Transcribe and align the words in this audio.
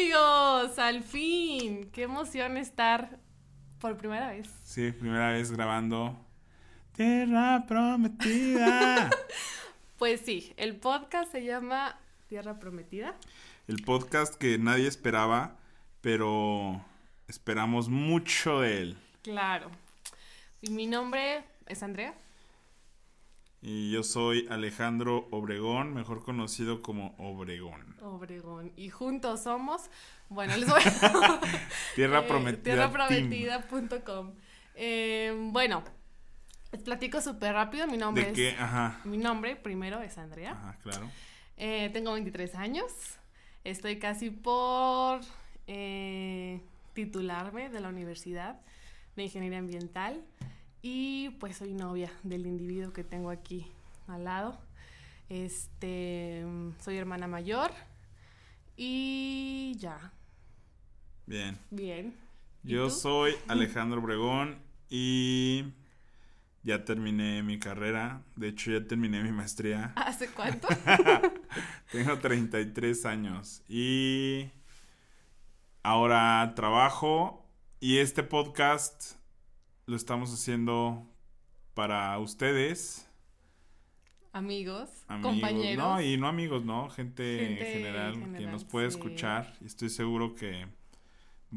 amigos? 0.00 0.78
Al 0.78 1.02
fin. 1.02 1.90
Qué 1.92 2.04
emoción 2.04 2.56
estar 2.56 3.18
por 3.80 3.98
primera 3.98 4.30
vez. 4.30 4.48
Sí, 4.64 4.92
primera 4.92 5.32
vez 5.32 5.50
grabando 5.52 6.16
Tierra 6.92 7.66
Prometida. 7.68 9.10
pues 9.98 10.22
sí, 10.22 10.54
el 10.56 10.76
podcast 10.76 11.30
se 11.30 11.44
llama 11.44 11.98
Tierra 12.28 12.58
Prometida. 12.58 13.14
El 13.68 13.82
podcast 13.82 14.36
que 14.36 14.56
nadie 14.56 14.88
esperaba, 14.88 15.58
pero 16.00 16.82
esperamos 17.28 17.90
mucho 17.90 18.60
de 18.60 18.80
él. 18.80 18.98
Claro. 19.22 19.70
Y 20.62 20.70
mi 20.70 20.86
nombre 20.86 21.44
es 21.66 21.82
Andrea. 21.82 22.14
Y 23.62 23.90
yo 23.90 24.02
soy 24.02 24.46
Alejandro 24.48 25.28
Obregón, 25.30 25.92
mejor 25.92 26.22
conocido 26.22 26.80
como 26.80 27.14
Obregón. 27.18 27.94
Obregón. 28.00 28.72
Y 28.76 28.88
juntos 28.88 29.42
somos, 29.42 29.90
bueno, 30.30 30.56
les 30.56 30.68
voy 30.68 30.80
a... 30.82 31.40
Tierra 31.94 32.20
eh, 32.20 32.22
Prometida. 32.26 32.62
Tierraprometida.com. 32.62 34.32
Eh, 34.76 35.36
bueno, 35.52 35.84
les 36.72 36.82
platico 36.82 37.20
súper 37.20 37.52
rápido. 37.52 37.86
Mi 37.86 37.98
nombre 37.98 38.24
¿De 38.24 38.30
es... 38.30 38.36
qué? 38.36 38.56
Ajá. 38.58 39.00
Mi 39.04 39.18
nombre 39.18 39.56
primero 39.56 40.00
es 40.00 40.16
Andrea. 40.16 40.52
Ajá, 40.52 40.78
claro. 40.82 41.10
Eh, 41.58 41.90
tengo 41.92 42.12
23 42.12 42.54
años. 42.54 42.90
Estoy 43.64 43.98
casi 43.98 44.30
por 44.30 45.20
eh, 45.66 46.62
titularme 46.94 47.68
de 47.68 47.80
la 47.80 47.90
Universidad 47.90 48.58
de 49.16 49.24
Ingeniería 49.24 49.58
Ambiental. 49.58 50.24
Y 50.82 51.30
pues 51.40 51.58
soy 51.58 51.74
novia 51.74 52.10
del 52.22 52.46
individuo 52.46 52.92
que 52.92 53.04
tengo 53.04 53.30
aquí 53.30 53.66
al 54.06 54.24
lado. 54.24 54.58
Este, 55.28 56.44
soy 56.80 56.96
hermana 56.96 57.28
mayor 57.28 57.70
y 58.76 59.76
ya. 59.78 60.12
Bien. 61.26 61.58
Bien. 61.70 62.16
Yo 62.62 62.90
soy 62.90 63.34
Alejandro 63.48 64.00
Obregón 64.00 64.58
y 64.88 65.64
ya 66.62 66.84
terminé 66.84 67.42
mi 67.42 67.58
carrera. 67.58 68.22
De 68.36 68.48
hecho, 68.48 68.70
ya 68.70 68.86
terminé 68.86 69.22
mi 69.22 69.32
maestría. 69.32 69.92
¿Hace 69.96 70.28
cuánto? 70.28 70.68
Tengo 71.92 72.18
33 72.18 73.06
años 73.06 73.62
y 73.68 74.50
ahora 75.82 76.52
trabajo 76.56 77.46
y 77.80 77.98
este 77.98 78.22
podcast 78.22 79.19
lo 79.90 79.96
estamos 79.96 80.32
haciendo 80.32 81.04
para 81.74 82.16
ustedes. 82.20 83.08
Amigos, 84.32 84.88
amigos 85.08 85.32
compañeros. 85.32 85.84
No, 85.84 86.00
y 86.00 86.16
no 86.16 86.28
amigos, 86.28 86.64
¿no? 86.64 86.88
Gente, 86.90 87.50
en 87.50 87.56
general, 87.56 88.36
que 88.36 88.46
nos 88.46 88.62
puede 88.62 88.86
escuchar. 88.86 89.52
Y 89.60 89.66
estoy 89.66 89.90
seguro 89.90 90.36
que 90.36 90.68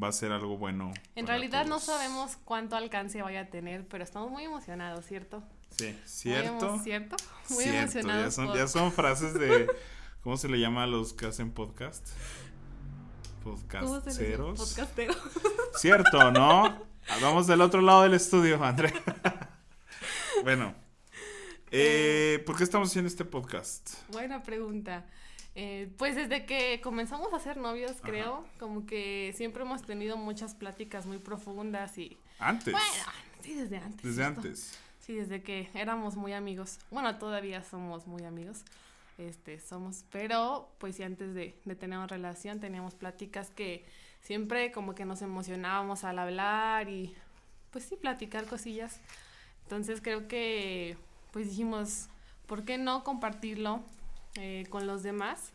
va 0.01 0.07
a 0.07 0.11
ser 0.11 0.31
algo 0.31 0.57
bueno. 0.57 0.91
En 1.13 1.27
realidad 1.27 1.67
no 1.67 1.79
sabemos 1.79 2.37
cuánto 2.43 2.75
alcance 2.75 3.21
vaya 3.21 3.41
a 3.41 3.49
tener, 3.51 3.87
pero 3.87 4.03
estamos 4.03 4.31
muy 4.31 4.45
emocionados, 4.45 5.05
¿cierto? 5.05 5.43
Sí, 5.69 5.95
cierto. 6.03 6.71
Muy 6.71 6.83
¿Cierto? 6.83 7.15
Muy 7.51 7.63
cierto. 7.65 7.81
emocionados. 7.81 8.23
Ya 8.25 8.31
son, 8.31 8.55
ya 8.55 8.67
son 8.67 8.91
frases 8.91 9.35
de. 9.35 9.67
¿Cómo 10.21 10.37
se 10.37 10.49
le 10.49 10.59
llama 10.59 10.85
a 10.85 10.87
los 10.87 11.13
que 11.13 11.27
hacen 11.27 11.51
podcast? 11.51 12.07
Podcasteros. 13.43 14.57
Podcasteros. 14.57 15.17
Cierto, 15.75 16.31
¿no? 16.31 16.92
Vamos 17.21 17.47
del 17.47 17.61
otro 17.61 17.81
lado 17.81 18.03
del 18.03 18.13
estudio, 18.13 18.63
André. 18.63 18.93
bueno. 20.43 20.73
Eh, 21.71 22.43
¿Por 22.45 22.57
qué 22.57 22.63
estamos 22.63 22.89
haciendo 22.89 23.07
este 23.07 23.25
podcast? 23.25 23.91
Buena 24.09 24.43
pregunta. 24.43 25.05
Eh, 25.55 25.91
pues 25.97 26.15
desde 26.15 26.45
que 26.45 26.81
comenzamos 26.81 27.33
a 27.33 27.39
ser 27.39 27.57
novios, 27.57 27.93
creo, 28.01 28.45
como 28.59 28.85
que 28.85 29.33
siempre 29.35 29.63
hemos 29.63 29.83
tenido 29.83 30.17
muchas 30.17 30.55
pláticas 30.55 31.05
muy 31.05 31.17
profundas 31.17 31.97
y... 31.97 32.17
Antes. 32.39 32.73
Bueno, 32.73 33.11
sí, 33.41 33.53
desde 33.53 33.77
antes. 33.77 34.03
Desde 34.03 34.23
antes. 34.23 34.79
Sí, 34.99 35.13
desde 35.13 35.43
que 35.43 35.69
éramos 35.73 36.15
muy 36.15 36.33
amigos. 36.33 36.79
Bueno, 36.89 37.17
todavía 37.17 37.63
somos 37.63 38.07
muy 38.07 38.23
amigos. 38.23 38.63
Este, 39.17 39.59
somos, 39.59 40.05
pero 40.11 40.69
pues 40.79 40.95
sí, 40.95 41.03
antes 41.03 41.35
de, 41.35 41.55
de 41.65 41.75
tener 41.75 41.99
una 41.99 42.07
relación 42.07 42.59
teníamos 42.59 42.95
pláticas 42.95 43.51
que 43.51 43.85
siempre 44.23 44.71
como 44.71 44.95
que 44.95 45.05
nos 45.05 45.21
emocionábamos 45.21 46.03
al 46.03 46.17
hablar 46.17 46.89
y 46.89 47.13
pues 47.71 47.85
sí, 47.85 47.95
platicar 47.95 48.45
cosillas. 48.45 48.99
Entonces 49.63 50.01
creo 50.01 50.27
que 50.27 50.97
pues 51.31 51.49
dijimos, 51.49 52.07
¿por 52.47 52.63
qué 52.63 52.77
no 52.77 53.03
compartirlo 53.03 53.83
eh, 54.35 54.65
con 54.69 54.87
los 54.87 55.03
demás? 55.03 55.51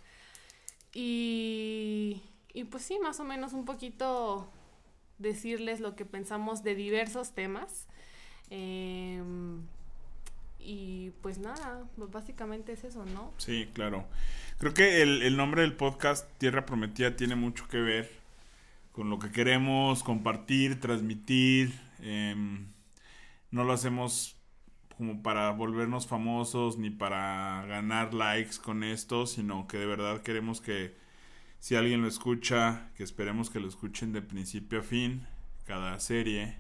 Y, 0.92 2.22
y 2.52 2.64
pues 2.64 2.82
sí, 2.82 2.98
más 3.02 3.20
o 3.20 3.24
menos 3.24 3.52
un 3.52 3.64
poquito 3.64 4.48
decirles 5.18 5.80
lo 5.80 5.96
que 5.96 6.04
pensamos 6.04 6.62
de 6.62 6.74
diversos 6.74 7.32
temas. 7.32 7.86
Eh, 8.50 9.22
y 10.60 11.10
pues 11.22 11.38
nada, 11.38 11.84
básicamente 11.96 12.72
es 12.72 12.84
eso, 12.84 13.04
¿no? 13.06 13.32
Sí, 13.38 13.68
claro. 13.72 14.04
Creo 14.58 14.74
que 14.74 15.02
el, 15.02 15.22
el 15.22 15.36
nombre 15.36 15.62
del 15.62 15.74
podcast 15.74 16.28
Tierra 16.38 16.66
Prometida 16.66 17.16
tiene 17.16 17.36
mucho 17.36 17.68
que 17.68 17.78
ver 17.78 18.17
con 18.98 19.10
lo 19.10 19.20
que 19.20 19.30
queremos 19.30 20.02
compartir, 20.02 20.80
transmitir. 20.80 21.72
Eh, 22.00 22.34
no 23.52 23.62
lo 23.62 23.72
hacemos 23.72 24.36
como 24.96 25.22
para 25.22 25.52
volvernos 25.52 26.08
famosos 26.08 26.78
ni 26.78 26.90
para 26.90 27.64
ganar 27.68 28.12
likes 28.12 28.56
con 28.60 28.82
esto, 28.82 29.28
sino 29.28 29.68
que 29.68 29.78
de 29.78 29.86
verdad 29.86 30.20
queremos 30.22 30.60
que 30.60 30.96
si 31.60 31.76
alguien 31.76 32.02
lo 32.02 32.08
escucha, 32.08 32.90
que 32.96 33.04
esperemos 33.04 33.50
que 33.50 33.60
lo 33.60 33.68
escuchen 33.68 34.12
de 34.12 34.20
principio 34.20 34.80
a 34.80 34.82
fin, 34.82 35.28
cada 35.64 36.00
serie, 36.00 36.56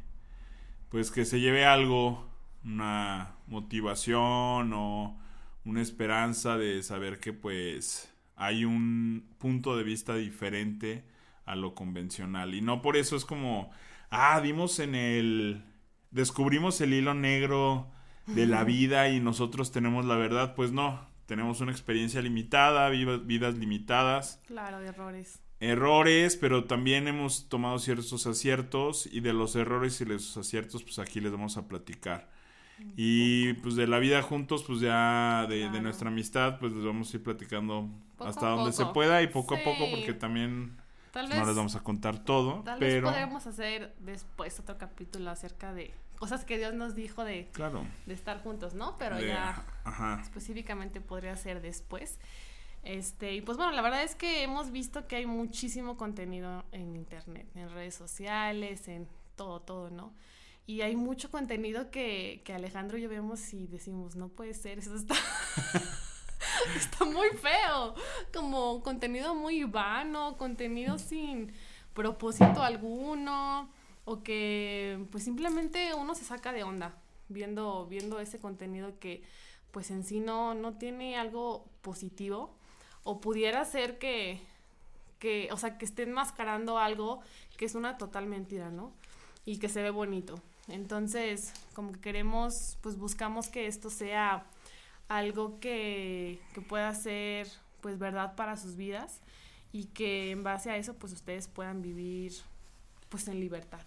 pues 0.90 1.10
que 1.10 1.24
se 1.24 1.40
lleve 1.40 1.66
algo, 1.66 2.24
una 2.62 3.34
motivación 3.48 4.72
o 4.74 5.18
una 5.64 5.82
esperanza 5.82 6.56
de 6.56 6.84
saber 6.84 7.18
que 7.18 7.32
pues 7.32 8.14
hay 8.36 8.64
un 8.64 9.26
punto 9.38 9.76
de 9.76 9.82
vista 9.82 10.14
diferente 10.14 11.17
a 11.48 11.56
lo 11.56 11.74
convencional. 11.74 12.54
Y 12.54 12.60
no 12.60 12.82
por 12.82 12.96
eso 12.96 13.16
es 13.16 13.24
como, 13.24 13.70
ah, 14.10 14.40
dimos 14.40 14.78
en 14.78 14.94
el... 14.94 15.64
descubrimos 16.10 16.80
el 16.80 16.94
hilo 16.94 17.14
negro 17.14 17.90
de 18.26 18.46
la 18.46 18.62
vida 18.62 19.08
y 19.08 19.20
nosotros 19.20 19.72
tenemos 19.72 20.04
la 20.04 20.16
verdad, 20.16 20.54
pues 20.54 20.70
no, 20.70 21.00
tenemos 21.26 21.60
una 21.60 21.72
experiencia 21.72 22.20
limitada, 22.20 22.88
vidas 22.90 23.54
limitadas. 23.56 24.40
Claro, 24.46 24.80
errores. 24.80 25.40
Errores, 25.60 26.36
pero 26.36 26.64
también 26.64 27.08
hemos 27.08 27.48
tomado 27.48 27.78
ciertos 27.78 28.26
aciertos 28.26 29.08
y 29.10 29.20
de 29.20 29.32
los 29.32 29.56
errores 29.56 30.00
y 30.00 30.04
los 30.04 30.36
aciertos, 30.36 30.82
pues 30.84 30.98
aquí 30.98 31.20
les 31.20 31.32
vamos 31.32 31.56
a 31.56 31.66
platicar. 31.68 32.30
Y 32.96 33.54
pues 33.54 33.74
de 33.74 33.88
la 33.88 33.98
vida 33.98 34.22
juntos, 34.22 34.62
pues 34.64 34.78
ya 34.80 35.46
de, 35.48 35.58
claro. 35.58 35.72
de 35.72 35.80
nuestra 35.80 36.08
amistad, 36.10 36.60
pues 36.60 36.72
les 36.72 36.84
vamos 36.84 37.12
a 37.12 37.16
ir 37.16 37.22
platicando 37.24 37.90
poco 38.16 38.30
hasta 38.30 38.50
donde 38.50 38.72
se 38.72 38.86
pueda 38.86 39.20
y 39.22 39.26
poco 39.26 39.56
sí. 39.56 39.60
a 39.60 39.64
poco, 39.64 39.90
porque 39.90 40.12
también 40.12 40.77
Tal 41.12 41.28
no 41.28 41.36
vez, 41.36 41.46
les 41.46 41.56
vamos 41.56 41.74
a 41.76 41.80
contar 41.80 42.18
todo. 42.18 42.62
tal 42.62 42.78
pero 42.78 43.06
vez 43.06 43.12
podremos 43.12 43.46
hacer 43.46 43.94
después 44.00 44.58
otro 44.60 44.78
capítulo 44.78 45.30
acerca 45.30 45.72
de 45.72 45.92
cosas 46.18 46.44
que 46.44 46.58
Dios 46.58 46.74
nos 46.74 46.94
dijo 46.94 47.24
de, 47.24 47.48
claro. 47.52 47.86
de 48.06 48.14
estar 48.14 48.42
juntos, 48.42 48.74
¿no? 48.74 48.96
Pero 48.98 49.16
de- 49.16 49.28
ya 49.28 49.64
Ajá. 49.84 50.20
específicamente 50.22 51.00
podría 51.00 51.36
ser 51.36 51.62
después. 51.62 52.18
Este, 52.84 53.34
y 53.34 53.40
pues 53.40 53.56
bueno, 53.58 53.72
la 53.72 53.82
verdad 53.82 54.02
es 54.02 54.14
que 54.14 54.42
hemos 54.42 54.70
visto 54.70 55.06
que 55.06 55.16
hay 55.16 55.26
muchísimo 55.26 55.96
contenido 55.96 56.64
en 56.72 56.94
internet, 56.96 57.46
en 57.54 57.70
redes 57.70 57.94
sociales, 57.94 58.86
en 58.88 59.08
todo, 59.36 59.60
todo, 59.60 59.90
¿no? 59.90 60.12
Y 60.66 60.82
hay 60.82 60.96
mucho 60.96 61.30
contenido 61.30 61.90
que, 61.90 62.42
que 62.44 62.52
Alejandro 62.52 62.98
y 62.98 63.02
yo 63.02 63.08
vemos 63.08 63.52
y 63.54 63.66
decimos, 63.66 64.16
no 64.16 64.28
puede 64.28 64.54
ser, 64.54 64.78
eso 64.78 64.94
está, 64.94 65.14
está 66.76 67.04
muy 67.04 67.28
feo. 67.30 67.94
Como 68.32 68.82
contenido 68.82 69.34
muy 69.34 69.64
vano, 69.64 70.36
contenido 70.36 70.98
sin 70.98 71.52
propósito 71.94 72.62
alguno, 72.62 73.70
o 74.04 74.22
que 74.22 75.04
pues 75.10 75.24
simplemente 75.24 75.92
uno 75.94 76.14
se 76.14 76.24
saca 76.24 76.52
de 76.52 76.62
onda 76.62 76.94
viendo, 77.28 77.86
viendo 77.86 78.20
ese 78.20 78.38
contenido 78.38 78.98
que 78.98 79.22
pues 79.70 79.90
en 79.90 80.02
sí 80.04 80.20
no, 80.20 80.54
no 80.54 80.74
tiene 80.74 81.18
algo 81.18 81.66
positivo 81.82 82.54
o 83.04 83.20
pudiera 83.20 83.64
ser 83.64 83.98
que, 83.98 84.40
que, 85.18 85.48
o 85.52 85.56
sea, 85.56 85.78
que 85.78 85.84
esté 85.84 86.04
enmascarando 86.04 86.78
algo 86.78 87.20
que 87.56 87.64
es 87.64 87.74
una 87.74 87.98
total 87.98 88.26
mentira, 88.26 88.70
¿no? 88.70 88.92
Y 89.44 89.58
que 89.58 89.68
se 89.68 89.82
ve 89.82 89.90
bonito. 89.90 90.40
Entonces, 90.68 91.52
como 91.74 91.92
que 91.92 92.00
queremos, 92.00 92.76
pues 92.82 92.98
buscamos 92.98 93.48
que 93.48 93.66
esto 93.66 93.90
sea 93.90 94.46
algo 95.08 95.58
que, 95.60 96.40
que 96.54 96.60
pueda 96.60 96.94
ser, 96.94 97.48
pues, 97.80 97.98
verdad 97.98 98.34
para 98.36 98.56
sus 98.56 98.76
vidas 98.76 99.20
y 99.72 99.86
que 99.86 100.30
en 100.30 100.42
base 100.42 100.70
a 100.70 100.76
eso, 100.76 100.94
pues, 100.94 101.12
ustedes 101.12 101.48
puedan 101.48 101.82
vivir, 101.82 102.32
pues, 103.08 103.28
en 103.28 103.40
libertad. 103.40 103.82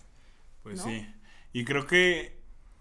Pues 0.63 0.77
¿no? 0.77 0.83
sí. 0.85 1.07
Y 1.53 1.65
creo 1.65 1.85
que, 1.85 2.37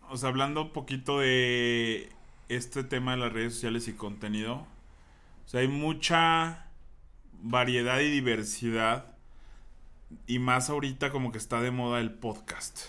o 0.09 0.17
sea, 0.17 0.29
hablando 0.29 0.63
un 0.63 0.73
poquito 0.73 1.21
de 1.21 2.11
este 2.49 2.85
tema 2.85 3.13
de 3.13 3.19
las 3.19 3.33
redes 3.33 3.55
sociales 3.55 3.89
y 3.89 3.93
contenido, 3.93 4.67
o 5.45 5.49
sea, 5.49 5.61
hay 5.61 5.69
mucha 5.69 6.67
variedad 7.43 8.01
y 8.01 8.11
diversidad 8.11 9.07
y 10.27 10.39
más 10.39 10.71
ahorita 10.71 11.11
como 11.11 11.33
que 11.33 11.39
está 11.39 11.61
de 11.61 11.71
moda 11.71 12.01
el 12.01 12.13
podcast, 12.13 12.81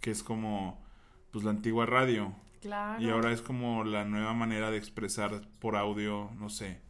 que 0.00 0.10
es 0.10 0.22
como 0.22 0.82
pues 1.30 1.44
la 1.44 1.50
antigua 1.50 1.86
radio. 1.86 2.34
Claro. 2.64 3.02
Y 3.02 3.10
ahora 3.10 3.30
es 3.32 3.42
como 3.42 3.84
la 3.84 4.04
nueva 4.06 4.32
manera 4.32 4.70
de 4.70 4.78
expresar 4.78 5.46
por 5.58 5.76
audio, 5.76 6.30
no 6.38 6.48
sé, 6.48 6.80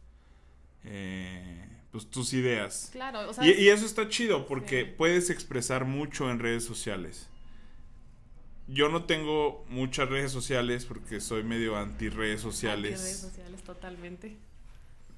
eh, 0.85 1.67
pues 1.91 2.09
tus 2.09 2.33
ideas. 2.33 2.89
Claro, 2.93 3.29
o 3.29 3.33
sea, 3.33 3.45
Y, 3.45 3.51
y 3.51 3.67
eso 3.69 3.85
está 3.85 4.07
chido 4.07 4.45
porque 4.47 4.85
Sí. 4.85 4.91
puedes 4.97 5.29
expresar 5.29 5.83
mucho 5.85 6.31
en 6.31 6.39
redes 6.39 6.63
sociales. 6.63 7.29
Yo 8.67 8.89
no 8.89 9.03
tengo 9.03 9.65
muchas 9.69 10.09
redes 10.09 10.31
sociales 10.31 10.85
porque 10.85 11.19
soy 11.19 11.43
medio 11.43 11.75
anti 11.77 12.09
redes 12.09 12.41
sociales. 12.41 12.99
redes 13.01 13.19
sociales 13.19 13.61
totalmente. 13.63 14.37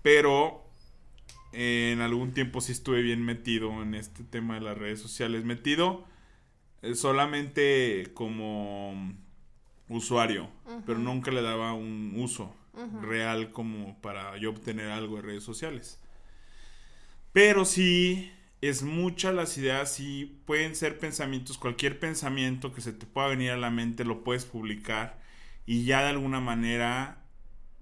Pero 0.01 0.63
eh, 1.53 1.91
en 1.93 2.01
algún 2.01 2.33
tiempo 2.33 2.61
sí 2.61 2.71
estuve 2.71 3.01
bien 3.01 3.23
metido 3.23 3.81
en 3.83 3.93
este 3.95 4.23
tema 4.23 4.55
de 4.55 4.61
las 4.61 4.77
redes 4.77 4.99
sociales. 5.01 5.45
Metido 5.45 6.03
eh, 6.81 6.93
solamente 6.95 8.11
como 8.13 9.13
usuario, 9.89 10.49
pero 10.85 10.99
nunca 10.99 11.31
le 11.31 11.41
daba 11.41 11.73
un 11.73 12.13
uso 12.17 12.53
real 13.01 13.51
como 13.51 13.99
para 14.01 14.37
yo 14.37 14.51
obtener 14.51 14.91
algo 14.91 15.17
de 15.17 15.21
redes 15.23 15.43
sociales. 15.43 15.99
Pero 17.33 17.65
sí, 17.65 18.31
es 18.61 18.83
muchas 18.83 19.33
las 19.33 19.57
ideas, 19.57 19.91
sí 19.93 20.41
pueden 20.45 20.75
ser 20.75 20.97
pensamientos, 20.99 21.57
cualquier 21.57 21.99
pensamiento 21.99 22.73
que 22.73 22.81
se 22.81 22.93
te 22.93 23.05
pueda 23.05 23.27
venir 23.27 23.51
a 23.51 23.57
la 23.57 23.69
mente 23.69 24.03
lo 24.03 24.23
puedes 24.23 24.45
publicar 24.45 25.19
y 25.65 25.85
ya 25.85 26.01
de 26.01 26.09
alguna 26.09 26.39
manera 26.39 27.23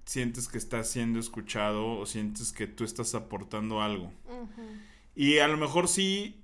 sientes 0.04 0.48
que 0.48 0.58
estás 0.58 0.88
siendo 0.88 1.18
escuchado 1.18 1.98
o 1.98 2.06
sientes 2.06 2.52
que 2.52 2.66
tú 2.66 2.84
estás 2.84 3.14
aportando 3.14 3.82
algo. 3.82 4.12
Y 5.14 5.38
a 5.38 5.48
lo 5.48 5.56
mejor 5.56 5.88
sí, 5.88 6.42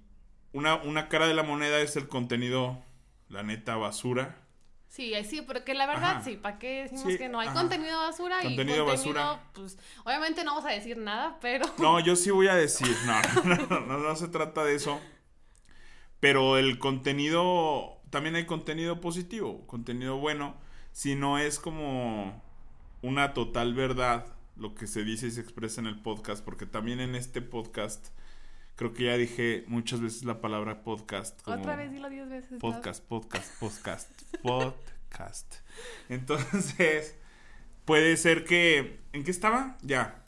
una, 0.52 0.76
una 0.76 1.08
cara 1.08 1.26
de 1.26 1.34
la 1.34 1.42
moneda 1.42 1.80
es 1.80 1.96
el 1.96 2.08
contenido, 2.08 2.82
la 3.28 3.42
neta, 3.42 3.76
basura. 3.76 4.41
Sí, 4.92 5.14
eh, 5.14 5.24
sí, 5.24 5.40
porque 5.40 5.72
la 5.72 5.86
verdad, 5.86 6.16
Ajá. 6.16 6.22
sí, 6.22 6.36
¿para 6.36 6.58
qué 6.58 6.82
decimos 6.82 7.12
Sí, 7.12 7.16
que 7.16 7.30
no? 7.30 7.40
Hay 7.40 7.48
ajá. 7.48 7.58
contenido 7.58 7.98
basura 7.98 8.40
y 8.44 8.48
Contenido 8.56 8.84
basura. 8.84 9.40
pues, 9.54 9.78
obviamente 10.04 10.44
no 10.44 10.50
vamos 10.54 10.70
a 10.70 10.74
decir 10.74 10.98
nada, 10.98 11.38
pero... 11.40 11.64
No, 11.78 11.98
yo 12.04 12.14
sí 12.14 12.30
voy 12.30 12.48
a 12.48 12.54
decir, 12.54 12.94
no, 13.06 13.56
no, 13.56 13.80
no, 13.80 13.96
no 13.96 14.16
se 14.16 14.28
trata 14.28 14.62
de 14.64 14.74
eso. 14.74 15.00
Pero 16.20 16.58
el 16.58 16.78
contenido, 16.78 18.02
también 18.10 18.36
hay 18.36 18.44
contenido 18.44 19.00
positivo, 19.00 19.66
contenido 19.66 20.18
bueno, 20.18 20.56
si 20.92 21.14
no 21.14 21.38
es 21.38 21.58
como 21.58 22.42
una 23.00 23.32
total 23.32 23.72
verdad 23.72 24.26
lo 24.56 24.74
que 24.74 24.86
se 24.86 25.04
dice 25.04 25.26
y 25.26 25.30
se 25.30 25.40
expresa 25.40 25.80
en 25.80 25.86
el 25.86 26.00
podcast, 26.02 26.44
porque 26.44 26.66
también 26.66 27.00
en 27.00 27.14
este 27.14 27.40
podcast, 27.40 28.08
creo 28.82 28.94
que 28.94 29.04
ya 29.04 29.16
dije 29.16 29.64
muchas 29.68 30.00
veces 30.00 30.24
la 30.24 30.40
palabra 30.40 30.82
podcast. 30.82 31.40
Como 31.42 31.58
Otra 31.58 31.76
vez 31.76 31.92
dilo 31.92 32.10
diez 32.10 32.28
veces. 32.28 32.58
Podcast, 32.58 33.04
podcast, 33.04 33.60
podcast, 33.60 34.22
podcast. 34.42 35.54
Entonces, 36.08 37.16
puede 37.84 38.16
ser 38.16 38.44
que... 38.44 38.98
¿En 39.12 39.22
qué 39.22 39.30
estaba? 39.30 39.78
Ya. 39.82 40.24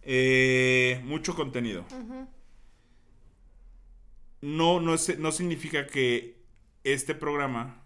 Eh, 0.00 1.02
mucho 1.04 1.34
contenido. 1.34 1.84
No, 4.40 4.80
no, 4.80 4.94
no 5.18 5.32
significa 5.32 5.86
que 5.86 6.42
este 6.84 7.14
programa 7.14 7.83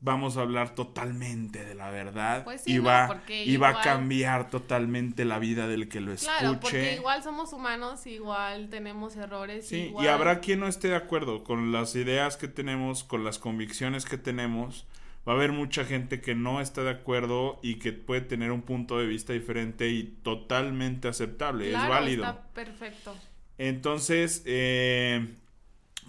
vamos 0.00 0.36
a 0.36 0.40
hablar 0.42 0.74
totalmente 0.74 1.64
de 1.64 1.74
la 1.74 1.90
verdad 1.90 2.44
Pues 2.44 2.62
sí, 2.62 2.72
y, 2.72 2.76
no, 2.76 2.84
va, 2.84 3.22
y 3.28 3.56
va 3.58 3.68
a 3.68 3.80
cambiar 3.82 4.48
totalmente 4.48 5.24
la 5.24 5.38
vida 5.38 5.68
del 5.68 5.88
que 5.88 6.00
lo 6.00 6.12
escuche. 6.12 6.32
Claro, 6.38 6.60
porque 6.60 6.94
igual 6.94 7.22
somos 7.22 7.52
humanos, 7.52 8.06
igual 8.06 8.68
tenemos 8.70 9.16
errores. 9.16 9.68
Sí, 9.68 9.88
igual... 9.88 10.04
y 10.04 10.08
habrá 10.08 10.40
quien 10.40 10.60
no 10.60 10.66
esté 10.68 10.88
de 10.88 10.96
acuerdo 10.96 11.44
con 11.44 11.70
las 11.72 11.94
ideas 11.96 12.36
que 12.36 12.48
tenemos, 12.48 13.04
con 13.04 13.24
las 13.24 13.38
convicciones 13.38 14.04
que 14.06 14.16
tenemos. 14.16 14.86
Va 15.28 15.34
a 15.34 15.36
haber 15.36 15.52
mucha 15.52 15.84
gente 15.84 16.22
que 16.22 16.34
no 16.34 16.62
está 16.62 16.82
de 16.82 16.90
acuerdo 16.90 17.60
y 17.62 17.74
que 17.78 17.92
puede 17.92 18.22
tener 18.22 18.52
un 18.52 18.62
punto 18.62 18.98
de 18.98 19.06
vista 19.06 19.34
diferente 19.34 19.88
y 19.90 20.04
totalmente 20.22 21.08
aceptable, 21.08 21.68
Claro, 21.68 21.84
es 21.84 21.90
válido. 21.90 22.24
está 22.24 22.42
perfecto. 22.54 23.14
Entonces, 23.58 24.42
eh, 24.46 25.28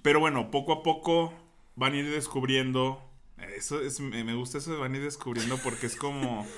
pero 0.02 0.22
bueno, 0.22 0.50
poco 0.50 0.72
a 0.72 0.82
poco 0.84 1.34
van 1.76 1.94
a 1.94 1.98
ir 1.98 2.10
descubriendo. 2.10 3.06
Eso 3.56 3.82
es, 3.82 4.00
me 4.00 4.34
gusta 4.36 4.58
eso 4.60 4.72
de 4.74 4.78
van 4.80 4.94
a 4.94 4.98
ir 4.98 5.04
descubriendo 5.04 5.58
porque 5.58 5.86
es 5.88 5.96
como. 5.96 6.46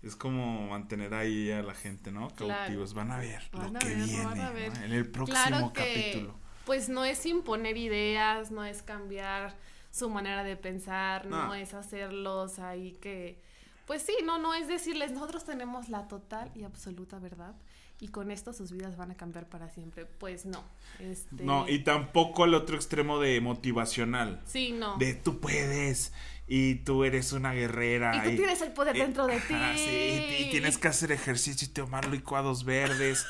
Es 0.00 0.14
como 0.14 0.68
mantener 0.68 1.12
ahí 1.12 1.50
a 1.50 1.60
la 1.60 1.74
gente, 1.74 2.12
¿no? 2.12 2.28
Claro. 2.28 2.54
Cautivos. 2.60 2.94
Van 2.94 3.10
a 3.10 3.18
ver 3.18 3.42
Van 3.50 3.72
lo 3.72 3.78
a 3.78 3.80
que 3.80 3.88
ver, 3.88 3.96
viene 3.96 4.24
van 4.24 4.40
a 4.40 4.46
¿no? 4.50 4.54
ver. 4.54 4.72
en 4.84 4.92
el 4.92 5.10
próximo 5.10 5.36
Claro 5.48 5.72
que, 5.72 5.80
capítulo. 6.12 6.34
pues 6.66 6.88
no 6.88 7.04
es 7.04 7.26
imponer 7.26 7.76
ideas, 7.76 8.52
no 8.52 8.64
es 8.64 8.84
cambiar 8.84 9.56
su 9.90 10.08
manera 10.08 10.44
de 10.44 10.56
pensar, 10.56 11.26
no, 11.26 11.48
No. 11.48 11.54
es 11.56 11.74
hacerlos 11.74 12.60
ahí 12.60 12.92
que, 13.00 13.42
pues 13.88 14.02
sí, 14.02 14.14
no, 14.24 14.38
no 14.38 14.54
es 14.54 14.68
decirles, 14.68 15.10
nosotros 15.10 15.44
tenemos 15.44 15.88
la 15.88 16.06
total 16.06 16.52
y 16.54 16.62
absoluta 16.62 17.18
verdad 17.18 17.56
y 18.00 18.08
con 18.08 18.30
esto 18.30 18.52
sus 18.52 18.72
vidas 18.72 18.96
van 18.96 19.10
a 19.10 19.16
cambiar 19.16 19.48
para 19.48 19.68
siempre. 19.68 20.06
Pues 20.06 20.46
no. 20.46 20.62
Este... 21.00 21.44
No, 21.44 21.68
y 21.68 21.80
tampoco 21.80 22.44
al 22.44 22.54
otro 22.54 22.76
extremo 22.76 23.18
de 23.18 23.40
motivacional. 23.40 24.40
Sí, 24.46 24.72
no. 24.72 24.96
De 24.98 25.14
tú 25.14 25.40
puedes 25.40 26.12
y 26.46 26.76
tú 26.76 27.04
eres 27.04 27.32
una 27.32 27.52
guerrera. 27.52 28.16
Y 28.16 28.30
tú 28.30 28.36
tienes 28.36 28.62
el 28.62 28.72
poder 28.72 28.96
dentro 28.96 29.26
de 29.26 29.40
ti. 29.40 29.54
sí, 29.76 30.46
y, 30.46 30.50
tienes 30.50 30.78
que 30.78 30.88
hacer 30.88 31.12
ejercicio 31.12 31.66
y 31.66 31.72
tomar 31.72 32.08
licuados 32.08 32.64
verdes. 32.64 33.26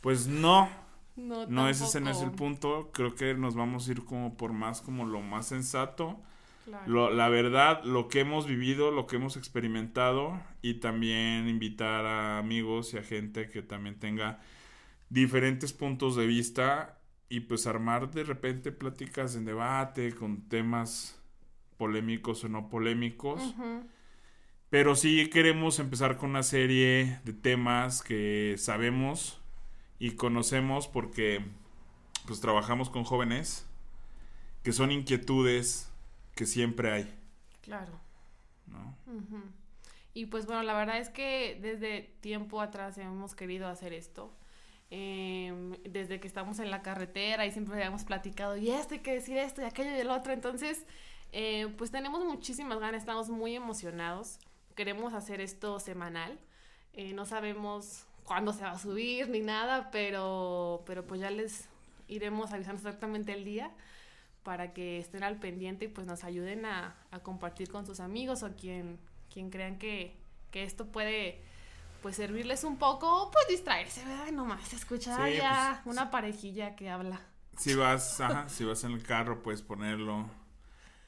Pues 0.00 0.26
no, 0.26 0.68
No, 1.16 1.46
no, 1.46 1.68
ese, 1.68 1.84
ese 1.84 2.00
no 2.00 2.10
es 2.10 2.20
el 2.20 2.30
punto. 2.30 2.90
Creo 2.92 3.14
que 3.14 3.34
nos 3.34 3.54
vamos 3.54 3.88
a 3.88 3.92
ir 3.92 4.04
como 4.04 4.36
por 4.36 4.52
más, 4.52 4.82
como 4.82 5.06
lo 5.06 5.20
más 5.20 5.46
sensato. 5.46 6.20
Claro. 6.64 6.84
Lo- 6.86 7.10
la 7.10 7.28
verdad, 7.28 7.82
lo 7.84 8.08
que 8.08 8.20
hemos 8.20 8.46
vivido, 8.46 8.90
lo 8.90 9.06
que 9.06 9.16
hemos 9.16 9.36
experimentado 9.36 10.40
y 10.62 10.74
también 10.74 11.48
invitar 11.48 12.04
a 12.06 12.38
amigos 12.38 12.94
y 12.94 12.98
a 12.98 13.02
gente 13.02 13.48
que 13.48 13.62
también 13.62 13.98
tenga 13.98 14.40
diferentes 15.08 15.72
puntos 15.72 16.16
de 16.16 16.26
vista 16.26 16.98
y 17.28 17.40
pues 17.40 17.66
armar 17.66 18.10
de 18.10 18.24
repente 18.24 18.72
pláticas 18.72 19.34
en 19.36 19.44
debate 19.44 20.12
con 20.14 20.42
temas 20.48 21.20
polémicos 21.76 22.44
o 22.44 22.48
no 22.48 22.68
polémicos. 22.68 23.54
Pero 24.68 24.94
sí 24.94 25.28
queremos 25.30 25.78
empezar 25.80 26.16
con 26.16 26.30
una 26.30 26.42
serie 26.44 27.18
de 27.24 27.32
temas 27.32 28.02
que 28.02 28.54
sabemos 28.58 29.40
y 29.98 30.12
conocemos 30.12 30.86
porque 30.86 31.44
pues 32.26 32.40
trabajamos 32.40 32.88
con 32.90 33.02
jóvenes 33.04 33.66
que 34.62 34.72
son 34.72 34.92
inquietudes 34.92 35.89
que 36.40 36.46
siempre 36.46 36.90
hay, 36.90 37.14
Claro. 37.60 37.92
¿no? 38.66 38.96
Ujú. 39.06 39.42
Y 40.14 40.24
pues 40.24 40.46
bueno, 40.46 40.62
la 40.62 40.72
verdad 40.72 40.96
es 40.96 41.10
que 41.10 41.58
desde 41.60 42.14
tiempo 42.22 42.62
atrás 42.62 42.96
hemos 42.96 43.34
querido 43.34 43.68
hacer 43.68 43.92
esto. 43.92 44.32
Em, 44.88 45.72
desde 45.82 46.18
que 46.18 46.26
estamos 46.26 46.58
en 46.58 46.70
la 46.70 46.80
carretera 46.80 47.44
y 47.44 47.52
siempre 47.52 47.74
habíamos 47.74 48.04
platicado, 48.04 48.56
y 48.56 48.70
esto 48.70 48.94
hay 48.94 49.00
que 49.00 49.12
decir 49.12 49.36
esto 49.36 49.60
y 49.60 49.64
aquello 49.66 49.90
y 49.94 50.00
el 50.00 50.08
otro. 50.08 50.32
Entonces, 50.32 50.86
eh, 51.32 51.68
pues 51.76 51.90
tenemos 51.90 52.24
muchísimas 52.24 52.80
ganas, 52.80 53.02
estamos 53.02 53.28
muy 53.28 53.54
emocionados. 53.54 54.38
Queremos 54.76 55.12
hacer 55.12 55.42
esto 55.42 55.78
semanal. 55.78 56.38
Eh, 56.94 57.12
no 57.12 57.26
sabemos 57.26 58.06
cuándo 58.24 58.54
se 58.54 58.62
va 58.64 58.70
a 58.70 58.78
subir 58.78 59.28
ni 59.28 59.40
nada, 59.40 59.90
pero, 59.90 60.84
pero 60.86 61.06
pues 61.06 61.20
ya 61.20 61.28
les 61.28 61.68
iremos 62.08 62.50
avisando 62.54 62.78
exactamente 62.78 63.34
el 63.34 63.44
día 63.44 63.70
para 64.42 64.72
que 64.72 64.98
estén 64.98 65.22
al 65.22 65.36
pendiente 65.36 65.86
y 65.86 65.88
pues 65.88 66.06
nos 66.06 66.24
ayuden 66.24 66.64
a, 66.64 66.96
a 67.10 67.20
compartir 67.20 67.70
con 67.70 67.86
sus 67.86 68.00
amigos 68.00 68.42
o 68.42 68.56
quien, 68.56 68.98
quien 69.32 69.50
crean 69.50 69.78
que, 69.78 70.16
que 70.50 70.64
esto 70.64 70.86
puede 70.86 71.40
pues 72.02 72.16
servirles 72.16 72.64
un 72.64 72.78
poco, 72.78 73.30
pues 73.30 73.46
distraerse, 73.48 74.04
¿verdad? 74.04 74.32
Nomás 74.32 74.72
escuchar 74.72 75.28
Sí, 75.28 75.36
ya 75.36 75.80
pues, 75.84 75.94
una 75.94 76.10
parejilla 76.10 76.74
que 76.74 76.88
habla. 76.88 77.20
Si 77.58 77.74
vas, 77.74 78.20
ajá, 78.20 78.48
si 78.48 78.64
vas 78.64 78.84
en 78.84 78.92
el 78.92 79.02
carro 79.02 79.42
puedes 79.42 79.62
ponerlo. 79.62 80.26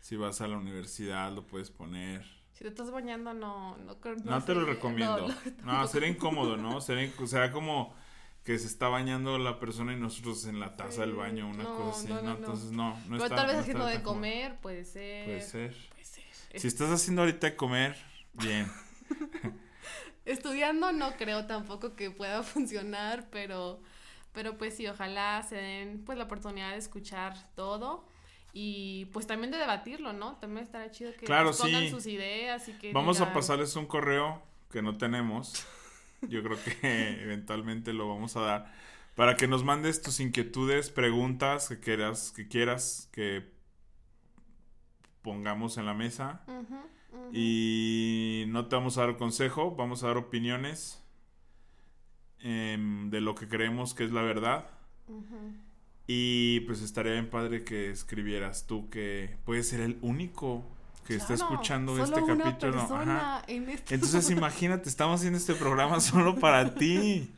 Si 0.00 0.16
vas 0.16 0.40
a 0.40 0.48
la 0.48 0.58
universidad 0.58 1.32
lo 1.32 1.46
puedes 1.46 1.70
poner. 1.70 2.26
Si 2.52 2.64
te 2.64 2.68
estás 2.68 2.90
bañando, 2.90 3.32
no, 3.32 3.78
no 3.78 3.98
creo. 4.00 4.16
No, 4.24 4.42
te 4.44 4.54
lo 4.54 4.64
recomiendo. 4.66 5.28
no, 5.28 5.34
No, 5.64 5.72
no, 5.78 5.86
será 5.88 6.06
incómodo, 6.06 6.56
¿no? 6.56 6.80
Será, 6.80 7.08
será 7.26 7.52
como 7.52 7.94
que 8.44 8.58
se 8.58 8.66
está 8.66 8.88
bañando 8.88 9.38
la 9.38 9.58
persona 9.60 9.92
y 9.92 9.96
nosotros 9.96 10.46
en 10.46 10.58
la 10.58 10.74
taza 10.76 11.02
del 11.02 11.14
baño, 11.14 11.48
una 11.48 11.62
No, 11.62 11.76
cosa 11.76 11.98
así, 12.00 12.08
no, 12.08 12.22
¿no? 12.22 12.32
Entonces 12.36 12.72
no, 12.72 12.90
no 13.00 13.02
Pero 13.10 13.24
está- 13.24 13.36
tal 13.36 13.46
vez 13.46 13.56
haciendo 13.56 13.86
de 13.86 14.02
comer, 14.02 14.56
puede 14.60 14.84
ser. 14.84 15.24
Puede 15.26 15.40
ser. 15.42 15.76
Puede 15.90 16.04
ser. 16.04 16.24
Si 16.60 16.66
estás 16.66 16.90
haciendo 16.90 17.22
ahorita 17.22 17.46
de 17.50 17.56
comer, 17.56 17.96
bien. 18.34 18.66
Estudiando 20.24 20.92
no 20.92 21.12
creo 21.16 21.46
tampoco 21.46 21.94
que 21.96 22.10
pueda 22.10 22.42
funcionar, 22.42 23.28
pero, 23.30 23.80
pero 24.32 24.56
pues 24.56 24.76
sí, 24.76 24.86
ojalá 24.86 25.42
se 25.42 25.56
den 25.56 26.04
pues 26.04 26.16
la 26.18 26.24
oportunidad 26.24 26.70
de 26.72 26.78
escuchar 26.78 27.34
todo 27.54 28.06
y 28.52 29.06
pues 29.12 29.26
también 29.26 29.50
de 29.50 29.58
debatirlo, 29.58 30.12
¿no? 30.12 30.36
También 30.36 30.64
estará 30.64 30.90
chido 30.90 31.12
que 31.14 31.26
Claro, 31.26 31.52
sí. 31.52 31.90
sus 31.90 32.06
ideas 32.06 32.68
y 32.68 32.72
que 32.74 32.92
Vamos 32.92 33.20
a 33.20 33.32
pasarles 33.32 33.74
un 33.76 33.86
correo 33.86 34.42
que 34.70 34.82
no 34.82 34.96
tenemos. 34.96 35.64
Yo 36.28 36.42
creo 36.42 36.58
que 36.62 37.22
eventualmente 37.22 37.92
lo 37.92 38.08
vamos 38.08 38.36
a 38.36 38.40
dar 38.40 38.72
para 39.14 39.36
que 39.36 39.46
nos 39.46 39.64
mandes 39.64 40.00
tus 40.00 40.20
inquietudes, 40.20 40.90
preguntas 40.90 41.68
que 41.68 41.78
quieras, 41.80 42.32
que 42.34 42.48
quieras 42.48 43.08
que 43.12 43.52
pongamos 45.22 45.76
en 45.78 45.86
la 45.86 45.94
mesa. 45.94 46.44
Y 47.32 48.44
no 48.48 48.66
te 48.66 48.76
vamos 48.76 48.98
a 48.98 49.02
dar 49.06 49.16
consejo, 49.16 49.74
vamos 49.74 50.02
a 50.02 50.08
dar 50.08 50.16
opiniones 50.16 51.02
em, 52.40 53.10
de 53.10 53.20
lo 53.20 53.34
que 53.34 53.48
creemos 53.48 53.94
que 53.94 54.04
es 54.04 54.12
la 54.12 54.22
verdad. 54.22 54.70
Y 56.06 56.60
pues 56.60 56.82
estaría 56.82 57.12
bien 57.12 57.30
padre 57.30 57.64
que 57.64 57.90
escribieras 57.90 58.66
tú 58.66 58.88
que 58.88 59.36
puedes 59.44 59.68
ser 59.68 59.80
el 59.80 59.98
único 60.00 60.64
que 61.06 61.16
está 61.16 61.34
escuchando 61.34 62.02
este 62.02 62.20
capítulo. 62.24 62.86
Este 63.46 63.94
Entonces 63.94 64.30
imagínate, 64.30 64.88
estamos 64.88 65.20
haciendo 65.20 65.38
este 65.38 65.54
programa 65.54 66.00
solo 66.00 66.36
para 66.36 66.74
ti. 66.74 67.30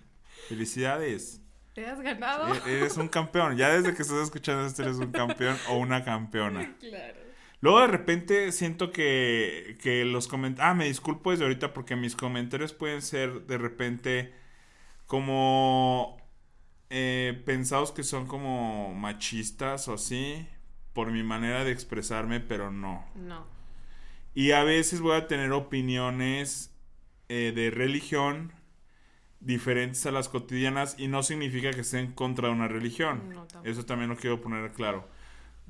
Felicidades. 0.48 1.40
Te 1.74 1.86
has 1.86 2.00
ganado. 2.00 2.54
E-, 2.54 2.78
eres 2.78 2.96
un 2.96 3.08
campeón. 3.08 3.56
Ya 3.56 3.70
desde 3.70 3.94
que 3.94 4.02
estás 4.02 4.18
escuchando 4.18 4.66
esto 4.66 4.82
eres 4.82 4.96
un 4.96 5.10
campeón 5.10 5.56
o 5.68 5.76
una 5.76 6.04
campeona. 6.04 6.74
Claro. 6.80 7.24
Luego 7.60 7.80
de 7.80 7.86
repente 7.86 8.52
siento 8.52 8.90
que, 8.90 9.78
que 9.82 10.04
los 10.04 10.28
comentarios... 10.28 10.70
Ah, 10.70 10.74
me 10.74 10.84
disculpo 10.84 11.30
desde 11.30 11.44
ahorita 11.44 11.72
porque 11.72 11.96
mis 11.96 12.14
comentarios 12.14 12.74
pueden 12.74 13.00
ser 13.00 13.46
de 13.46 13.56
repente 13.56 14.34
como 15.06 16.18
eh, 16.90 17.42
pensados 17.46 17.90
que 17.90 18.02
son 18.02 18.26
como 18.26 18.92
machistas 18.94 19.88
o 19.88 19.94
así 19.94 20.46
por 20.92 21.10
mi 21.10 21.22
manera 21.22 21.64
de 21.64 21.72
expresarme, 21.72 22.40
pero 22.40 22.70
no. 22.70 23.04
No. 23.14 23.53
Y 24.34 24.50
a 24.50 24.64
veces 24.64 25.00
voy 25.00 25.16
a 25.16 25.26
tener 25.26 25.52
opiniones 25.52 26.72
eh, 27.28 27.52
de 27.54 27.70
religión 27.70 28.52
diferentes 29.40 30.04
a 30.06 30.10
las 30.10 30.28
cotidianas 30.28 30.96
y 30.98 31.08
no 31.08 31.22
significa 31.22 31.70
que 31.70 31.82
esté 31.82 32.00
en 32.00 32.12
contra 32.12 32.48
de 32.48 32.54
una 32.54 32.68
religión. 32.68 33.34
Eso 33.62 33.84
también 33.84 34.10
lo 34.10 34.16
quiero 34.16 34.40
poner 34.40 34.72
claro. 34.72 35.06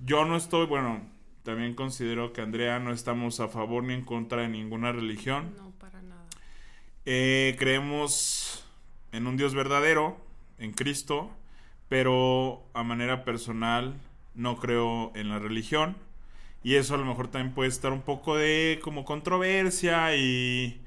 Yo 0.05 0.25
no 0.25 0.37
estoy, 0.37 0.67
bueno, 0.67 1.03
también 1.43 1.75
considero 1.75 2.33
que 2.33 2.41
Andrea 2.41 2.79
no 2.79 2.93
estamos 2.93 3.41
a 3.41 3.49
favor 3.49 3.85
ni 3.85 3.95
en 3.95 4.05
contra 4.05 4.43
de 4.43 4.49
ninguna 4.49 4.93
religión. 4.93 5.55
No, 5.57 5.71
para 5.73 6.01
nada. 6.03 6.27
Eh, 7.05 7.57
creemos 7.59 8.65
en 9.13 9.27
un 9.27 9.37
Dios 9.37 9.55
verdadero, 9.55 10.17
en 10.59 10.73
Cristo, 10.73 11.31
pero 11.89 12.65
a 12.73 12.83
manera 12.83 13.25
personal 13.25 13.95
no 14.35 14.57
creo 14.57 15.13
en 15.15 15.29
la 15.29 15.39
religión. 15.39 15.97
Y 16.65 16.75
eso 16.77 16.95
a 16.97 16.99
lo 16.99 17.05
mejor 17.05 17.29
también 17.29 17.55
puede 17.55 17.69
estar 17.69 17.93
un 17.93 18.03
poco 18.03 18.37
de 18.37 18.81
como 18.83 19.05
controversia 19.05 20.17
y, 20.17 20.83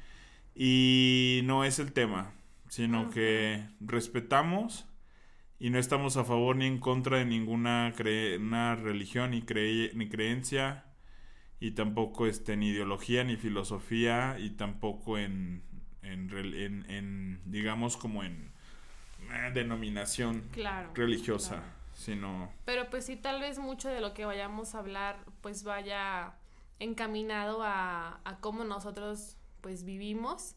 y 0.55 1.41
no 1.45 1.63
es 1.63 1.79
el 1.79 1.93
tema 1.93 2.33
sino 2.69 3.09
que 3.09 3.65
respetamos 3.79 4.85
y 5.59 5.69
no 5.69 5.79
estamos 5.79 6.17
a 6.17 6.23
favor 6.23 6.55
ni 6.55 6.65
en 6.65 6.79
contra 6.79 7.17
de 7.17 7.25
ninguna 7.25 7.93
una 8.39 8.75
religión 8.75 9.31
ni, 9.31 9.41
ni 9.41 10.09
creencia 10.09 10.85
y 11.59 11.71
tampoco 11.71 12.27
este, 12.27 12.53
en 12.53 12.63
ideología 12.63 13.23
ni 13.23 13.35
filosofía 13.35 14.37
y 14.39 14.51
tampoco 14.51 15.17
en, 15.17 15.63
en, 16.03 17.41
digamos 17.45 17.97
como 17.97 18.23
en 18.23 18.51
denominación 19.53 20.43
religiosa 20.93 21.63
pero 22.65 22.89
pues 22.89 23.05
sí 23.05 23.15
tal 23.15 23.41
vez 23.41 23.59
mucho 23.59 23.89
de 23.89 24.01
lo 24.01 24.13
que 24.13 24.25
vayamos 24.25 24.75
a 24.75 24.79
hablar 24.79 25.25
pues 25.41 25.63
vaya 25.63 26.35
encaminado 26.79 27.63
a, 27.63 28.21
a 28.23 28.37
cómo 28.39 28.63
nosotros 28.63 29.35
pues 29.61 29.83
vivimos 29.83 30.55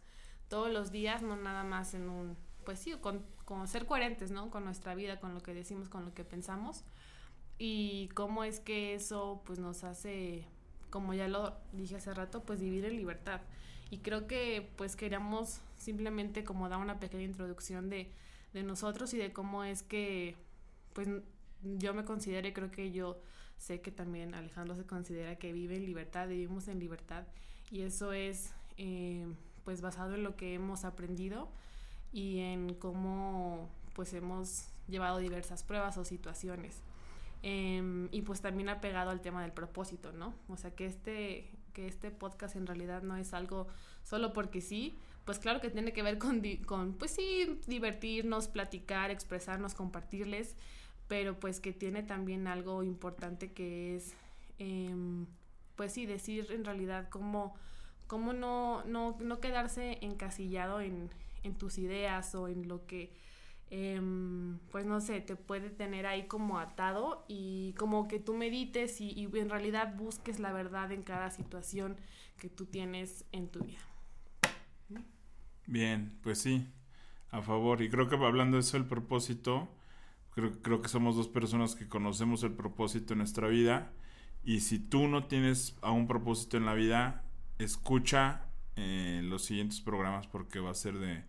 todos 0.51 0.71
los 0.71 0.91
días, 0.91 1.23
no 1.23 1.37
nada 1.37 1.63
más 1.65 1.95
en 1.95 2.11
un, 2.11 2.37
pues 2.65 2.81
sí, 2.81 2.93
con, 3.01 3.25
ser 3.67 3.87
coherentes, 3.87 4.31
¿no? 4.31 4.51
Con 4.51 4.65
nuestra 4.65 4.95
vida, 4.95 5.19
con 5.21 5.33
lo 5.33 5.41
que 5.41 5.55
decimos, 5.55 5.89
con 5.89 6.05
lo 6.05 6.13
que 6.13 6.25
pensamos. 6.25 6.85
Y 7.57 8.09
cómo 8.15 8.45
es 8.45 8.61
que 8.61 8.95
eso 8.95 9.43
pues 9.45 9.59
nos 9.59 9.85
hace, 9.85 10.47
como 10.91 11.15
ya 11.15 11.29
lo 11.29 11.57
dije 11.73 11.97
hace 11.97 12.13
rato, 12.13 12.43
pues 12.43 12.61
vivir 12.61 12.85
en 12.85 12.97
libertad. 12.97 13.41
Y 13.91 13.99
creo 13.99 14.27
que 14.27 14.71
pues 14.77 14.97
queríamos 14.97 15.61
simplemente 15.77 16.45
como 16.45 16.69
dar 16.69 16.81
una 16.81 16.99
pequeña 17.01 17.25
introducción 17.25 17.89
de, 17.89 18.13
de 18.53 18.63
nosotros 18.63 19.15
y 19.15 19.19
de 19.19 19.33
cómo 19.33 19.65
es 19.65 19.83
que 19.83 20.37
pues 20.93 21.09
yo 21.63 21.95
me 21.95 22.05
considero 22.05 22.49
y 22.49 22.53
creo 22.53 22.71
que 22.71 22.93
yo 22.93 23.21
sé 23.57 23.81
que 23.81 23.91
también 23.91 24.35
Alejandro 24.35 24.75
se 24.75 24.87
considera 24.87 25.37
que 25.37 25.53
vive 25.53 25.77
en 25.77 25.85
libertad, 25.85 26.29
vivimos 26.29 26.69
en 26.69 26.79
libertad 26.79 27.25
y 27.71 27.83
eso 27.83 28.13
es 28.13 28.53
eh, 28.79 29.27
pues 29.65 29.83
basado 29.83 30.15
en 30.15 30.23
lo 30.23 30.37
que 30.37 30.55
hemos 30.55 30.85
aprendido 30.85 31.49
y 32.13 32.39
en 32.41 32.75
cómo 32.75 33.69
pues 33.95 34.15
hemos 34.15 34.69
llevado 34.89 35.19
diversas 35.19 35.63
pruebas 35.63 35.97
o 35.99 36.05
situaciones. 36.05 36.83
Em, 37.43 38.09
y 38.13 38.23
pues 38.23 38.41
también 38.41 38.69
ha 38.69 38.81
pegado 38.81 39.11
al 39.11 39.21
tema 39.21 39.43
del 39.43 39.53
propósito, 39.53 40.13
¿no? 40.13 40.35
O 40.49 40.57
sea, 40.57 40.75
que 40.75 40.87
este, 40.87 41.51
que 41.73 41.87
este 41.87 42.11
podcast 42.11 42.57
en 42.57 42.67
realidad 42.67 43.03
no 43.03 43.17
es 43.17 43.33
algo 43.33 43.67
solo 44.03 44.33
porque 44.33 44.61
sí, 44.61 44.99
pues 45.25 45.39
claro 45.39 45.61
que 45.61 45.71
tiene 45.71 45.93
que 45.93 46.03
ver 46.03 46.19
con, 46.19 46.43
con, 46.67 46.95
pues 46.95 47.13
sí, 47.13 47.61
divertirnos, 47.67 48.49
platicar, 48.49 49.11
expresarnos, 49.11 49.75
compartirles, 49.75 50.57
pero 51.11 51.41
pues 51.41 51.59
que 51.59 51.73
tiene 51.73 52.05
también 52.05 52.47
algo 52.47 52.85
importante 52.85 53.51
que 53.51 53.97
es, 53.97 54.15
em, 54.61 55.27
pues 55.75 55.93
sí, 55.93 56.07
decir 56.07 56.47
en 56.53 56.65
realidad 56.65 57.09
cómo 57.09 57.57
cómo 58.07 58.33
no, 58.33 58.85
no, 58.85 59.19
no 59.21 59.41
quedarse 59.41 59.99
encasillado 60.03 60.81
en, 60.81 61.11
en, 61.43 61.55
tus 61.57 61.79
ideas 61.79 62.33
o 62.37 62.47
en 62.47 62.69
lo 62.69 62.87
que, 62.87 63.13
em, 63.71 64.59
pues 64.71 64.87
no 64.87 65.01
sé, 65.01 65.21
te 65.21 65.35
puede 65.35 65.69
tener 65.69 66.07
ahí 66.07 66.29
como 66.29 66.61
atado 66.61 67.25
y 67.27 67.73
como 67.75 68.07
que 68.07 68.21
tú 68.21 68.35
medites 68.35 69.01
y, 69.01 69.11
y 69.11 69.25
en 69.37 69.51
realidad 69.51 69.97
busques 69.97 70.39
la 70.39 70.53
verdad 70.53 70.93
en 70.93 71.03
cada 71.03 71.33
situación 71.33 71.97
que 72.39 72.49
tú 72.49 72.67
tienes 72.67 73.25
en 73.33 73.49
tu 73.49 73.65
vida. 73.65 73.81
Bien, 75.67 76.17
pues 76.23 76.39
sí, 76.39 76.69
a 77.31 77.43
favor. 77.43 77.83
Y 77.83 77.91
creo 77.91 78.09
que 78.09 78.15
hablando 78.15 78.59
de 78.59 78.61
eso, 78.61 78.77
el 78.77 78.87
propósito, 78.87 79.69
creo, 80.41 80.63
creo 80.63 80.83
que 80.83 80.89
somos 80.89 81.17
dos 81.17 81.29
personas 81.29 81.75
que 81.75 81.89
conocemos 81.89 82.43
el 82.43 82.53
propósito 82.53 83.15
en 83.15 83.19
nuestra 83.19 83.49
vida. 83.49 83.93
Y 84.43 84.61
si 84.61 84.79
tú 84.79 85.07
no 85.07 85.27
tienes 85.27 85.77
a 85.83 85.91
un 85.91 86.07
propósito 86.07 86.57
en 86.57 86.67
la 86.67 86.75
vida, 86.75 87.25
escucha 87.59 88.47
eh, 88.77 89.21
los 89.25 89.45
siguientes 89.45 89.81
programas 89.81 90.27
porque 90.27 90.59
va 90.59 90.71
a 90.71 90.75
ser 90.75 90.99
de 90.99 91.23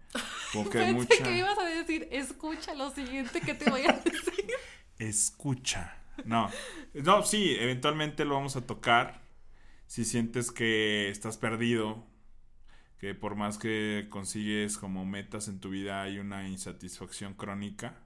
como 0.54 0.70
que 0.70 0.78
Pensé 0.80 0.94
mucha... 0.94 1.24
que 1.24 1.38
ibas 1.38 1.58
a 1.58 1.66
decir 1.66 2.08
escucha 2.12 2.74
lo 2.76 2.92
siguiente 2.92 3.42
que 3.42 3.54
te 3.54 3.70
voy 3.70 3.82
a 3.82 3.94
decir. 3.94 4.52
Escucha. 5.00 5.98
No. 6.24 6.50
No 6.94 7.24
sí 7.24 7.56
eventualmente 7.60 8.26
lo 8.26 8.36
vamos 8.36 8.56
a 8.56 8.66
tocar. 8.66 9.22
Si 9.88 10.06
sientes 10.06 10.52
que 10.52 11.10
estás 11.10 11.38
perdido 11.38 12.06
que 13.00 13.16
por 13.16 13.36
más 13.36 13.58
que 13.58 14.08
consigues 14.10 14.78
como 14.78 15.06
metas 15.06 15.48
en 15.48 15.60
tu 15.60 15.72
vida 15.72 16.04
hay 16.04 16.20
una 16.20 16.48
insatisfacción 16.48 17.34
crónica 17.34 18.00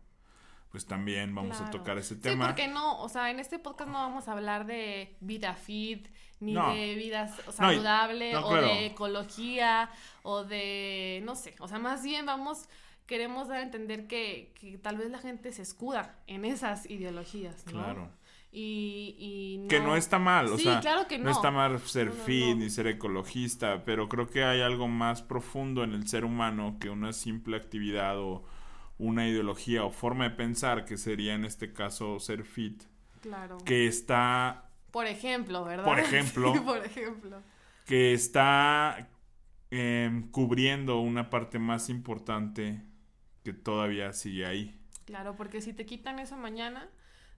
pues 0.75 0.85
también 0.85 1.33
vamos 1.33 1.61
a 1.61 1.71
tocar 1.71 1.97
ese 1.97 2.17
tema. 2.17 2.47
Sí, 2.47 2.49
porque 2.49 2.67
no, 2.67 2.99
o 2.99 3.07
sea, 3.07 3.31
en 3.31 3.39
este 3.39 3.59
podcast 3.59 3.89
no 3.89 3.97
vamos 3.97 4.27
a 4.27 4.33
hablar 4.33 4.65
de 4.65 5.15
vida 5.21 5.53
fit, 5.53 6.09
ni 6.41 6.53
de 6.53 6.95
vida 6.95 7.29
saludable, 7.29 8.35
o 8.35 8.53
de 8.53 8.87
ecología, 8.87 9.89
o 10.23 10.43
de, 10.43 11.21
no 11.23 11.37
sé, 11.37 11.55
o 11.61 11.69
sea, 11.69 11.79
más 11.79 12.03
bien 12.03 12.25
vamos, 12.25 12.67
queremos 13.05 13.47
dar 13.47 13.59
a 13.59 13.61
entender 13.61 14.05
que, 14.07 14.51
que 14.59 14.77
tal 14.77 14.97
vez 14.97 15.09
la 15.11 15.19
gente 15.19 15.53
se 15.53 15.61
escuda 15.61 16.19
en 16.27 16.43
esas 16.43 16.89
ideologías, 16.89 17.65
¿no? 17.67 17.81
Claro. 17.81 18.11
Y, 18.51 19.15
y 19.17 19.67
que 19.69 19.79
no 19.79 19.95
está 19.95 20.19
mal, 20.19 20.47
o 20.47 20.57
sea, 20.57 20.81
claro 20.81 21.07
que 21.07 21.17
no. 21.17 21.23
no. 21.23 21.31
está 21.31 21.51
mal 21.51 21.79
ser 21.79 22.11
fit 22.11 22.57
ni 22.57 22.69
ser 22.69 22.87
ecologista, 22.87 23.85
pero 23.85 24.09
creo 24.09 24.27
que 24.27 24.43
hay 24.43 24.59
algo 24.59 24.89
más 24.89 25.21
profundo 25.21 25.85
en 25.85 25.93
el 25.93 26.05
ser 26.09 26.25
humano 26.25 26.75
que 26.81 26.89
una 26.89 27.13
simple 27.13 27.55
actividad 27.55 28.19
o 28.19 28.43
una 28.97 29.27
ideología 29.27 29.83
o 29.83 29.91
forma 29.91 30.25
de 30.25 30.31
pensar, 30.31 30.85
que 30.85 30.97
sería 30.97 31.33
en 31.33 31.45
este 31.45 31.73
caso 31.73 32.19
ser 32.19 32.43
fit, 32.43 32.83
claro. 33.21 33.57
que 33.65 33.87
está... 33.87 34.69
Por 34.91 35.07
ejemplo, 35.07 35.65
¿verdad? 35.65 35.83
Por 35.83 35.99
ejemplo. 35.99 36.53
por 36.65 36.85
ejemplo. 36.85 37.41
Que 37.85 38.13
está 38.13 39.09
em, 39.69 40.29
cubriendo 40.31 40.99
una 41.01 41.29
parte 41.29 41.59
más 41.59 41.89
importante 41.89 42.81
que 43.43 43.53
todavía 43.53 44.13
sigue 44.13 44.45
ahí. 44.45 44.79
Claro, 45.05 45.35
porque 45.35 45.61
si 45.61 45.73
te 45.73 45.85
quitan 45.85 46.19
eso 46.19 46.37
mañana, 46.37 46.89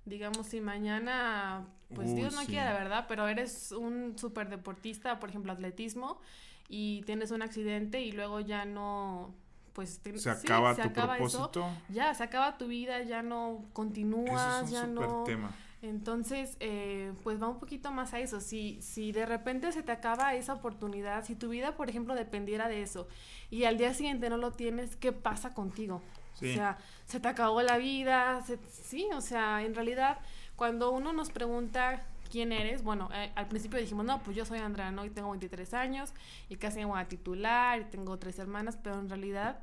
digamos, 0.05 0.47
si 0.47 0.61
mañana, 0.61 1.67
pues 1.93 2.15
Dios 2.15 2.33
no 2.33 2.45
quiera, 2.45 2.73
¿verdad? 2.73 3.05
Pero 3.07 3.27
eres 3.27 3.71
un 3.71 4.17
super 4.17 4.49
deportista, 4.49 5.19
por 5.19 5.29
ejemplo, 5.29 5.51
atletismo, 5.51 6.21
y 6.69 7.01
tienes 7.05 7.31
un 7.31 7.41
accidente 7.41 8.01
y 8.01 8.11
luego 8.11 8.39
ya 8.39 8.65
no 8.65 9.33
pues 9.77 10.01
se 10.15 10.31
acaba 10.31 10.73
tu 10.75 10.91
propósito. 10.91 11.69
ya, 11.89 12.11
se 12.15 12.23
acaba 12.23 12.57
tu 12.57 12.65
vida, 12.65 13.03
ya 13.03 13.21
no 13.21 13.63
continúas, 13.73 14.71
ya 14.71 14.87
no. 14.87 15.23
Tema. 15.23 15.51
Entonces, 15.83 16.57
eh, 16.59 17.13
pues 17.21 17.39
va 17.39 17.47
un 17.47 17.59
poquito 17.59 17.91
más 17.91 18.11
a 18.15 18.19
eso. 18.19 18.41
Si, 18.41 18.81
si 18.81 19.11
de 19.11 19.27
repente 19.27 19.71
se 19.71 19.83
te 19.83 19.91
acaba 19.91 20.33
esa 20.33 20.55
oportunidad, 20.55 21.23
si 21.23 21.35
tu 21.35 21.49
vida, 21.49 21.75
por 21.75 21.91
ejemplo, 21.91 22.15
dependiera 22.15 22.67
de 22.67 22.81
eso 22.81 23.07
y 23.51 23.65
al 23.65 23.77
día 23.77 23.93
siguiente 23.93 24.31
no 24.31 24.37
lo 24.37 24.51
tienes, 24.51 24.95
¿qué 24.95 25.11
pasa 25.11 25.53
contigo? 25.53 26.01
O 26.33 26.39
sea, 26.39 26.79
se 27.05 27.19
te 27.19 27.27
acabó 27.27 27.61
la 27.61 27.77
vida, 27.77 28.43
sí, 28.71 29.07
o 29.13 29.21
sea, 29.21 29.61
en 29.61 29.75
realidad, 29.75 30.17
cuando 30.55 30.89
uno 30.89 31.13
nos 31.13 31.29
pregunta 31.29 32.03
quién 32.29 32.51
eres, 32.51 32.83
bueno, 32.83 33.09
eh, 33.13 33.31
al 33.35 33.47
principio 33.47 33.79
dijimos, 33.79 34.05
no, 34.05 34.21
pues 34.23 34.35
yo 34.35 34.45
soy 34.45 34.59
Andrea, 34.59 34.91
¿no? 34.91 35.05
Y 35.05 35.09
tengo 35.09 35.29
23 35.31 35.73
años 35.73 36.13
y 36.49 36.55
casi 36.55 36.79
me 36.79 36.85
voy 36.85 36.99
a 36.99 37.07
titular 37.07 37.81
y 37.81 37.85
tengo 37.85 38.17
tres 38.17 38.39
hermanas, 38.39 38.77
pero 38.81 38.99
en 38.99 39.09
realidad 39.09 39.59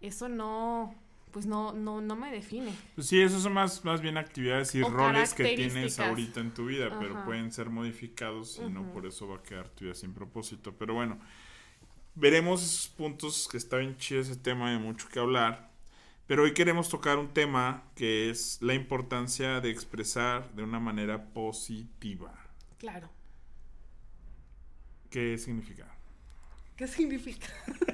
eso 0.00 0.28
no, 0.28 0.94
pues 1.30 1.46
no, 1.46 1.72
no, 1.72 2.00
no 2.00 2.16
me 2.16 2.30
define. 2.30 2.72
Pues 2.94 3.06
sí, 3.06 3.20
esos 3.20 3.42
son 3.42 3.52
más, 3.52 3.84
más 3.84 4.00
bien 4.00 4.16
actividades 4.16 4.74
y 4.74 4.82
roles 4.82 5.34
que 5.34 5.56
tienes 5.56 5.98
ahorita 5.98 6.40
en 6.40 6.52
tu 6.52 6.66
vida, 6.66 6.98
pero 6.98 7.24
pueden 7.24 7.52
ser 7.52 7.70
modificados 7.70 8.60
y 8.64 8.68
no 8.70 8.92
por 8.92 9.06
eso 9.06 9.28
va 9.28 9.36
a 9.36 9.42
quedar 9.42 9.68
tu 9.68 9.84
vida 9.84 9.94
sin 9.94 10.12
propósito. 10.12 10.74
Pero 10.78 10.94
bueno, 10.94 11.18
veremos 12.14 12.62
esos 12.62 12.88
puntos 12.88 13.48
que 13.50 13.56
está 13.56 13.76
bien 13.78 13.96
chido 13.96 14.20
ese 14.20 14.36
tema, 14.36 14.70
hay 14.70 14.78
mucho 14.78 15.08
que 15.08 15.18
hablar. 15.18 15.67
Pero 16.28 16.42
hoy 16.42 16.52
queremos 16.52 16.90
tocar 16.90 17.16
un 17.16 17.32
tema 17.32 17.84
que 17.96 18.28
es 18.28 18.58
la 18.60 18.74
importancia 18.74 19.62
de 19.62 19.70
expresar 19.70 20.52
de 20.52 20.62
una 20.62 20.78
manera 20.78 21.32
positiva. 21.32 22.38
Claro. 22.76 23.08
¿Qué 25.08 25.38
significa? 25.38 25.86
¿Qué 26.76 26.86
significa? 26.86 27.46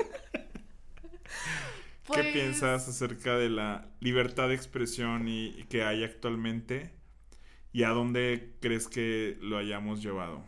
¿Qué 1.23 2.09
pues 2.09 2.33
piensas 2.33 2.89
acerca 2.89 3.39
de 3.39 3.51
la 3.51 3.87
libertad 4.01 4.49
de 4.49 4.57
expresión 4.57 5.29
y, 5.29 5.65
que 5.69 5.85
hay 5.85 6.03
actualmente? 6.03 6.91
¿Y 7.73 7.85
a 7.85 7.91
dónde 7.91 8.53
crees 8.61 8.89
que 8.89 9.39
lo 9.43 9.59
hayamos 9.59 10.03
llevado? 10.03 10.45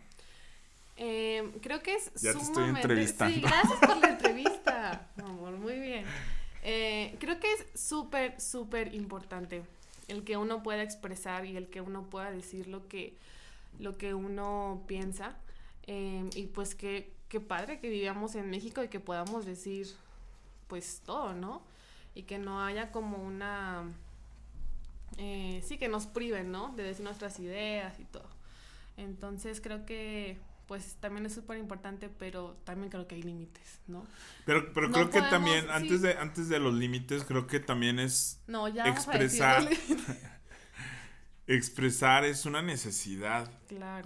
Eh, 0.97 1.53
creo 1.63 1.81
que 1.85 1.95
es 1.95 2.13
ya 2.21 2.33
te 2.33 2.41
estoy 2.41 2.69
entrevistando. 2.69 3.37
Sí, 3.37 3.41
gracias 3.43 3.79
por 3.79 3.97
la 3.99 4.09
entrevista, 4.09 5.09
amor, 5.19 5.53
muy 5.53 5.79
bien. 5.79 6.05
Eh, 6.69 7.15
creo 7.21 7.39
que 7.39 7.53
es 7.53 7.81
súper, 7.81 8.41
súper 8.41 8.93
importante 8.93 9.63
el 10.09 10.25
que 10.25 10.37
uno 10.37 10.65
pueda 10.65 10.83
expresar 10.83 11.47
y 11.47 11.57
el 11.57 11.69
que 11.69 11.81
uno 11.81 12.11
pueda 12.11 12.33
decir 12.33 12.67
lo 12.67 12.89
que, 12.89 13.17
lo 13.79 13.97
que 13.97 14.15
uno 14.15 14.83
piensa. 14.89 15.37
Eh, 15.87 16.29
y 16.35 16.47
pues 16.47 16.75
qué 16.75 17.13
padre 17.47 17.79
que 17.79 17.89
vivamos 17.89 18.35
en 18.35 18.51
México 18.51 18.83
y 18.83 18.89
que 18.89 18.99
podamos 18.99 19.47
decir 19.47 19.87
pues 20.67 21.03
todo, 21.07 21.35
¿no? 21.35 21.63
Y 22.17 22.25
que 22.25 22.39
no 22.39 22.65
haya 22.65 22.91
como 22.91 23.19
una... 23.19 23.85
Eh, 25.19 25.63
sí, 25.65 25.79
que 25.79 25.87
nos 25.87 26.07
priven, 26.07 26.51
¿no? 26.51 26.75
De 26.75 26.83
decir 26.83 27.05
nuestras 27.05 27.39
ideas 27.39 28.01
y 28.01 28.05
todo. 28.07 28.29
Entonces 28.97 29.61
creo 29.61 29.87
que 29.87 30.37
pues 30.67 30.97
también 31.01 31.27
es 31.27 31.35
súper 31.35 31.59
importante, 31.59 32.09
pero 32.09 32.57
también 32.65 32.91
creo 32.91 33.07
que 33.07 33.15
hay 33.15 33.23
límites, 33.23 33.81
¿no? 33.87 34.07
Pero, 34.45 34.73
pero 34.73 34.91
creo 34.91 35.11
que 35.11 35.23
también, 35.23 35.71
antes, 35.71 36.03
de, 36.03 36.15
antes 36.15 36.49
de 36.49 36.59
los 36.59 36.75
límites, 36.75 37.25
creo 37.25 37.47
que 37.47 37.61
también 37.61 37.99
es 37.99 38.43
no, 38.47 38.69
ya 38.69 38.89
expresar. 38.89 39.69
expresar 41.47 42.25
es 42.25 42.47
una 42.47 42.63
necesidad 42.63 43.51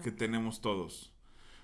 que 0.03 0.13
tenemos 0.13 0.61
todos. 0.61 1.15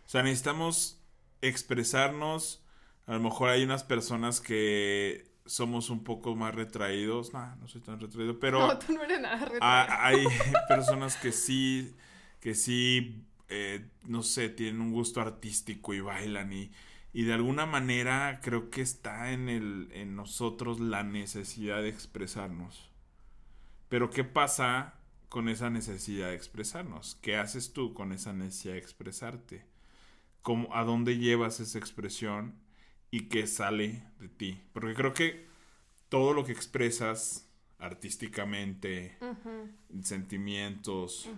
O 0.06 0.08
sea, 0.08 0.22
necesitamos 0.22 1.02
expresarnos 1.42 2.62
a 3.06 3.12
lo 3.12 3.20
mejor 3.20 3.50
hay 3.50 3.62
unas 3.62 3.84
personas 3.84 4.40
que 4.40 5.30
somos 5.46 5.90
un 5.90 6.02
poco 6.02 6.34
más 6.34 6.54
retraídos. 6.54 7.32
No, 7.32 7.56
no 7.56 7.68
soy 7.68 7.80
tan 7.80 8.00
retraído, 8.00 8.40
pero... 8.40 8.66
No, 8.66 8.78
tú 8.78 8.92
no 8.92 9.04
eres 9.04 9.20
nada 9.20 9.36
retraído. 9.36 9.60
hay 9.62 10.26
personas 10.68 11.16
que 11.16 11.30
sí, 11.30 11.94
que 12.40 12.54
sí, 12.56 13.24
eh, 13.48 13.86
no 14.04 14.22
sé, 14.22 14.48
tienen 14.48 14.80
un 14.80 14.92
gusto 14.92 15.20
artístico 15.20 15.94
y 15.94 16.00
bailan 16.00 16.52
y, 16.52 16.70
y 17.12 17.24
de 17.24 17.34
alguna 17.34 17.66
manera 17.66 18.40
creo 18.42 18.70
que 18.70 18.82
está 18.82 19.32
en, 19.32 19.48
el, 19.48 19.88
en 19.92 20.16
nosotros 20.16 20.80
la 20.80 21.02
necesidad 21.02 21.82
de 21.82 21.88
expresarnos. 21.88 22.90
Pero 23.88 24.10
¿qué 24.10 24.24
pasa 24.24 24.94
con 25.28 25.48
esa 25.48 25.70
necesidad 25.70 26.28
de 26.28 26.36
expresarnos? 26.36 27.16
¿Qué 27.22 27.36
haces 27.36 27.72
tú 27.72 27.94
con 27.94 28.12
esa 28.12 28.32
necesidad 28.32 28.74
de 28.74 28.80
expresarte? 28.80 29.64
¿Cómo, 30.42 30.74
¿A 30.74 30.84
dónde 30.84 31.18
llevas 31.18 31.60
esa 31.60 31.78
expresión? 31.78 32.66
y 33.10 33.28
que 33.28 33.46
sale 33.46 34.02
de 34.18 34.28
ti. 34.28 34.60
Porque 34.72 34.94
creo 34.94 35.14
que 35.14 35.46
todo 36.08 36.32
lo 36.32 36.44
que 36.44 36.52
expresas 36.52 37.48
artísticamente, 37.78 39.16
sentimientos, 40.02 41.28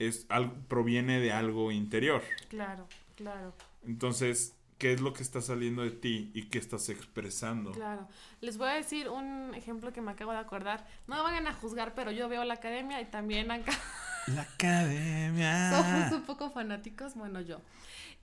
es 0.00 0.26
algo, 0.30 0.54
proviene 0.66 1.20
de 1.20 1.30
algo 1.30 1.70
interior. 1.70 2.22
Claro, 2.48 2.88
claro. 3.16 3.52
Entonces, 3.86 4.54
¿qué 4.78 4.94
es 4.94 5.00
lo 5.02 5.12
que 5.12 5.22
está 5.22 5.42
saliendo 5.42 5.82
de 5.82 5.90
ti 5.90 6.30
y 6.34 6.44
qué 6.44 6.58
estás 6.58 6.88
expresando? 6.88 7.72
Claro. 7.72 8.08
Les 8.40 8.56
voy 8.56 8.70
a 8.70 8.72
decir 8.72 9.10
un 9.10 9.54
ejemplo 9.54 9.92
que 9.92 10.00
me 10.00 10.10
acabo 10.10 10.32
de 10.32 10.38
acordar. 10.38 10.86
No 11.06 11.16
me 11.16 11.22
vayan 11.22 11.46
a 11.46 11.52
juzgar, 11.52 11.94
pero 11.94 12.10
yo 12.10 12.28
veo 12.30 12.44
la 12.44 12.54
academia 12.54 13.00
y 13.00 13.04
también 13.04 13.50
acá. 13.50 13.72
La 14.28 14.42
academia. 14.54 15.70
Somos 15.70 16.12
un 16.12 16.22
poco 16.22 16.50
fanáticos, 16.50 17.14
bueno, 17.14 17.42
yo. 17.42 17.60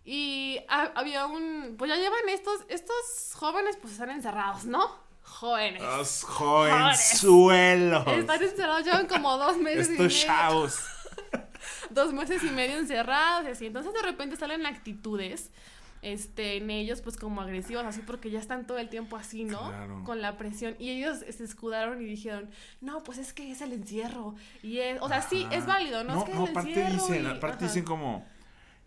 Y 0.03 0.59
había 0.67 1.27
un, 1.27 1.75
pues 1.77 1.89
ya 1.89 1.97
llevan 1.97 2.27
estos, 2.29 2.65
estos 2.69 2.95
jóvenes 3.35 3.77
pues 3.79 3.93
están 3.93 4.09
encerrados, 4.09 4.65
¿no? 4.65 5.05
Jóvenes. 5.21 5.81
Los 5.81 6.23
jovenzuelos. 6.23 8.07
Están 8.07 8.41
encerrados, 8.41 8.85
llevan 8.85 9.05
como 9.05 9.37
dos 9.37 9.57
meses 9.57 9.89
estos 9.89 10.21
chavos. 10.21 10.79
dos 11.89 12.13
meses 12.13 12.43
y 12.43 12.49
medio 12.49 12.77
encerrados 12.77 13.47
y 13.47 13.51
así. 13.51 13.65
Entonces 13.65 13.93
de 13.93 14.01
repente 14.01 14.35
salen 14.35 14.65
actitudes 14.65 15.51
este, 16.01 16.57
en 16.57 16.69
ellos, 16.69 17.01
pues 17.01 17.17
como 17.17 17.41
agresivos, 17.41 17.83
así 17.85 18.01
porque 18.01 18.29
ya 18.29 18.39
están 18.39 18.67
todo 18.67 18.77
el 18.77 18.89
tiempo 18.89 19.17
así, 19.17 19.43
¿no? 19.45 19.69
Claro. 19.69 20.03
Con 20.03 20.21
la 20.21 20.37
presión. 20.37 20.75
Y 20.79 20.89
ellos 20.91 21.19
se 21.19 21.43
escudaron 21.43 22.01
y 22.01 22.05
dijeron, 22.05 22.49
no, 22.81 23.03
pues 23.03 23.17
es 23.17 23.33
que 23.33 23.51
es 23.51 23.61
el 23.61 23.73
encierro. 23.73 24.35
Y 24.61 24.79
es, 24.79 25.01
o 25.01 25.07
sea, 25.07 25.21
sí, 25.21 25.47
es 25.51 25.65
válido, 25.65 26.03
¿no? 26.03 26.13
no 26.13 26.19
es 26.19 26.25
que 26.25 26.33
no, 26.33 26.43
es 26.43 26.49
el 26.49 26.57
aparte 26.57 26.91
dicen, 26.91 27.25
aparte 27.25 27.65
dicen 27.65 27.83
como 27.83 28.25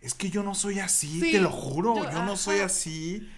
es 0.01 0.14
que 0.14 0.31
yo 0.31 0.43
no 0.43 0.55
soy 0.55 0.79
así, 0.79 1.21
te 1.21 1.40
lo 1.40 1.51
juro, 1.51 2.11
yo, 2.11 2.25
no 2.25 2.37
soy 2.37 2.61
así. 2.61 3.29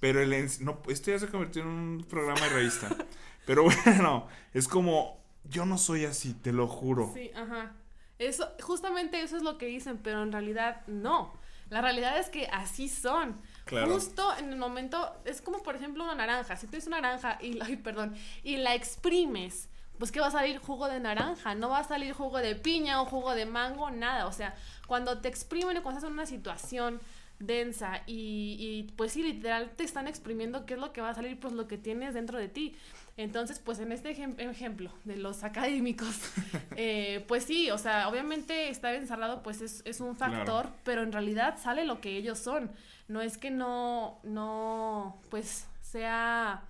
Pero 0.00 0.22
el 0.22 0.30
no, 0.60 0.80
esto 0.88 1.10
ya 1.10 1.18
se 1.18 1.28
convirtió 1.28 1.62
en 1.62 1.68
un 1.68 2.06
programa 2.08 2.40
de 2.40 2.48
revista. 2.48 2.88
pero 3.46 3.64
bueno, 3.84 4.26
es 4.54 4.66
como, 4.66 5.18
yo 5.44 5.66
no 5.66 5.78
soy 5.78 6.04
así, 6.04 6.34
te 6.34 6.52
lo 6.52 6.66
juro. 6.66 7.10
Sí, 7.14 7.30
ajá. 7.34 7.72
Eso, 8.20 8.52
justamente 8.60 9.22
eso 9.22 9.38
es 9.38 9.42
lo 9.42 9.56
que 9.56 9.64
dicen, 9.64 9.98
pero 9.98 10.22
en 10.22 10.30
realidad 10.30 10.86
no. 10.86 11.32
La 11.70 11.80
realidad 11.80 12.18
es 12.18 12.28
que 12.28 12.48
así 12.48 12.86
son. 12.86 13.40
Claro. 13.64 13.94
Justo 13.94 14.36
en 14.36 14.50
el 14.50 14.56
momento, 14.56 15.16
es 15.24 15.40
como 15.40 15.62
por 15.62 15.74
ejemplo 15.74 16.04
una 16.04 16.14
naranja. 16.14 16.54
Si 16.56 16.66
tienes 16.66 16.86
una 16.86 17.00
naranja 17.00 17.38
y, 17.40 17.58
ay, 17.62 17.76
perdón, 17.76 18.14
y 18.42 18.58
la 18.58 18.74
exprimes, 18.74 19.70
pues 19.98 20.12
que 20.12 20.20
va 20.20 20.26
a 20.26 20.30
salir 20.30 20.58
jugo 20.58 20.88
de 20.88 21.00
naranja, 21.00 21.54
no 21.54 21.70
va 21.70 21.78
a 21.78 21.84
salir 21.84 22.12
jugo 22.12 22.38
de 22.38 22.56
piña 22.56 23.00
o 23.00 23.06
jugo 23.06 23.34
de 23.34 23.46
mango, 23.46 23.90
nada. 23.90 24.26
O 24.26 24.32
sea, 24.32 24.54
cuando 24.86 25.22
te 25.22 25.28
exprimen 25.28 25.78
o 25.78 25.82
cuando 25.82 25.98
estás 25.98 26.10
en 26.10 26.14
una 26.14 26.26
situación 26.26 27.00
densa 27.38 28.02
y, 28.06 28.56
y, 28.58 28.92
pues 28.96 29.12
sí, 29.12 29.22
literal 29.22 29.70
te 29.76 29.84
están 29.84 30.08
exprimiendo 30.08 30.66
qué 30.66 30.74
es 30.74 30.80
lo 30.80 30.92
que 30.92 31.00
va 31.00 31.08
a 31.08 31.14
salir, 31.14 31.40
pues 31.40 31.54
lo 31.54 31.66
que 31.66 31.78
tienes 31.78 32.12
dentro 32.12 32.38
de 32.38 32.48
ti. 32.48 32.76
Entonces, 33.22 33.58
pues 33.58 33.78
en 33.80 33.92
este 33.92 34.10
ejemplo 34.10 34.90
de 35.04 35.16
los 35.16 35.44
académicos, 35.44 36.08
eh, 36.76 37.22
pues 37.28 37.44
sí, 37.44 37.70
o 37.70 37.76
sea, 37.76 38.08
obviamente 38.08 38.70
estar 38.70 38.94
encerrado 38.94 39.42
pues 39.42 39.60
es, 39.60 39.82
es 39.84 40.00
un 40.00 40.16
factor, 40.16 40.70
pero 40.84 41.02
en 41.02 41.12
realidad 41.12 41.58
sale 41.58 41.84
lo 41.84 42.00
que 42.00 42.16
ellos 42.16 42.38
son. 42.38 42.70
No 43.08 43.20
es 43.20 43.36
que 43.36 43.50
no, 43.50 44.20
no, 44.22 45.20
pues 45.28 45.66
sea 45.82 46.62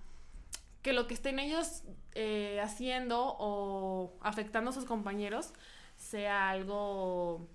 que 0.81 0.91
lo 0.91 1.07
que 1.07 1.13
estén 1.13 1.39
ellos 1.39 1.83
eh, 2.15 2.59
haciendo 2.61 3.37
o 3.39 4.13
afectando 4.21 4.71
a 4.71 4.73
sus 4.73 4.83
compañeros 4.83 5.53
sea 5.95 6.49
algo 6.49 7.47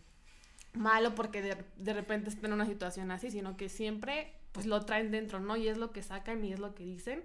malo 0.73 1.15
porque 1.15 1.43
de, 1.77 1.93
repente 1.93 2.31
están 2.31 2.47
en 2.47 2.53
una 2.55 2.67
situación 2.67 3.11
así, 3.11 3.31
sino 3.31 3.59
que 3.59 3.69
siempre 3.69 4.33
pues 4.53 4.65
lo 4.65 4.81
traen 4.87 5.11
dentro, 5.11 5.39
¿no? 5.39 5.59
Y 5.59 5.69
es 5.69 5.77
lo 5.77 5.93
que 5.93 6.03
sacan 6.03 6.43
y 6.45 6.53
es 6.55 6.61
lo 6.61 6.75
que 6.75 6.85
dicen. 6.85 7.23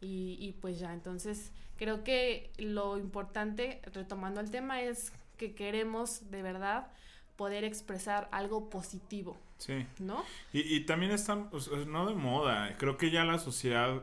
Y, 0.00 0.36
y 0.40 0.52
pues 0.60 0.78
ya, 0.78 0.92
entonces 0.92 1.52
creo 1.76 2.04
que 2.04 2.50
lo 2.58 2.98
importante, 2.98 3.80
retomando 3.92 4.40
el 4.40 4.50
tema, 4.50 4.82
es 4.82 5.12
que 5.36 5.54
queremos 5.54 6.30
de 6.30 6.42
verdad 6.42 6.88
poder 7.36 7.64
expresar 7.64 8.28
algo 8.32 8.68
positivo. 8.68 9.38
Sí. 9.58 9.86
¿No? 9.98 10.24
Y, 10.52 10.60
y 10.76 10.80
también 10.80 11.12
están, 11.12 11.50
no 11.86 12.06
de 12.06 12.14
moda, 12.14 12.76
creo 12.78 12.96
que 12.96 13.10
ya 13.10 13.24
la 13.24 13.38
sociedad 13.38 14.02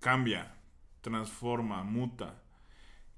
cambia, 0.00 0.54
transforma, 1.00 1.82
muta. 1.82 2.34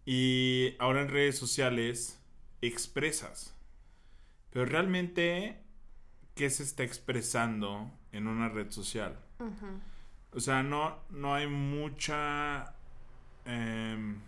Y 0.05 0.75
ahora 0.79 1.03
en 1.03 1.09
redes 1.09 1.39
sociales 1.39 2.19
expresas. 2.63 3.55
Pero 4.51 4.65
realmente, 4.65 5.61
¿qué 6.35 6.49
se 6.49 6.63
está 6.63 6.83
expresando 6.83 7.91
en 8.13 8.27
una 8.27 8.49
red 8.49 8.71
social? 8.71 9.19
O 10.39 10.41
sea, 10.41 10.63
no, 10.63 10.97
no 11.11 11.35
hay 11.35 11.49
mucha... 11.49 12.73
Em, 13.45 14.21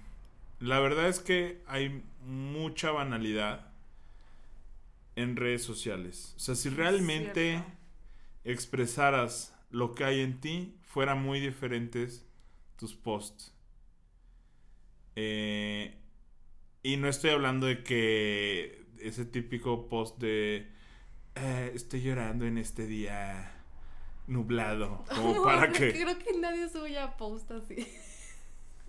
la 0.58 0.80
verdad 0.80 1.06
es 1.06 1.20
que 1.20 1.62
hay 1.68 2.02
mucha 2.26 2.90
banalidad 2.90 3.70
en 5.14 5.36
redes 5.36 5.62
sociales. 5.62 6.34
O 6.36 6.40
sea, 6.40 6.56
si 6.56 6.68
realmente 6.68 7.62
expresaras 8.42 9.54
lo 9.70 9.94
que 9.94 10.02
hay 10.02 10.20
en 10.22 10.40
ti, 10.40 10.74
fueran 10.82 11.22
muy 11.22 11.38
diferentes 11.38 12.26
tus 12.76 12.92
posts. 12.92 13.54
Eh, 15.14 15.96
y 16.82 16.96
no 16.96 17.06
estoy 17.06 17.30
hablando 17.30 17.68
de 17.68 17.84
que 17.84 18.84
ese 18.98 19.26
típico 19.26 19.88
post 19.88 20.18
de 20.18 20.66
eh, 21.36 21.70
estoy 21.72 22.02
llorando 22.02 22.46
en 22.46 22.58
este 22.58 22.88
día 22.88 23.59
nublado, 24.26 25.04
como 25.14 25.42
para 25.42 25.70
que... 25.72 25.92
Creo 25.92 26.18
que 26.18 26.38
nadie 26.38 26.68
sube 26.68 26.92
ya 26.92 27.16
post 27.16 27.50
así. 27.50 27.86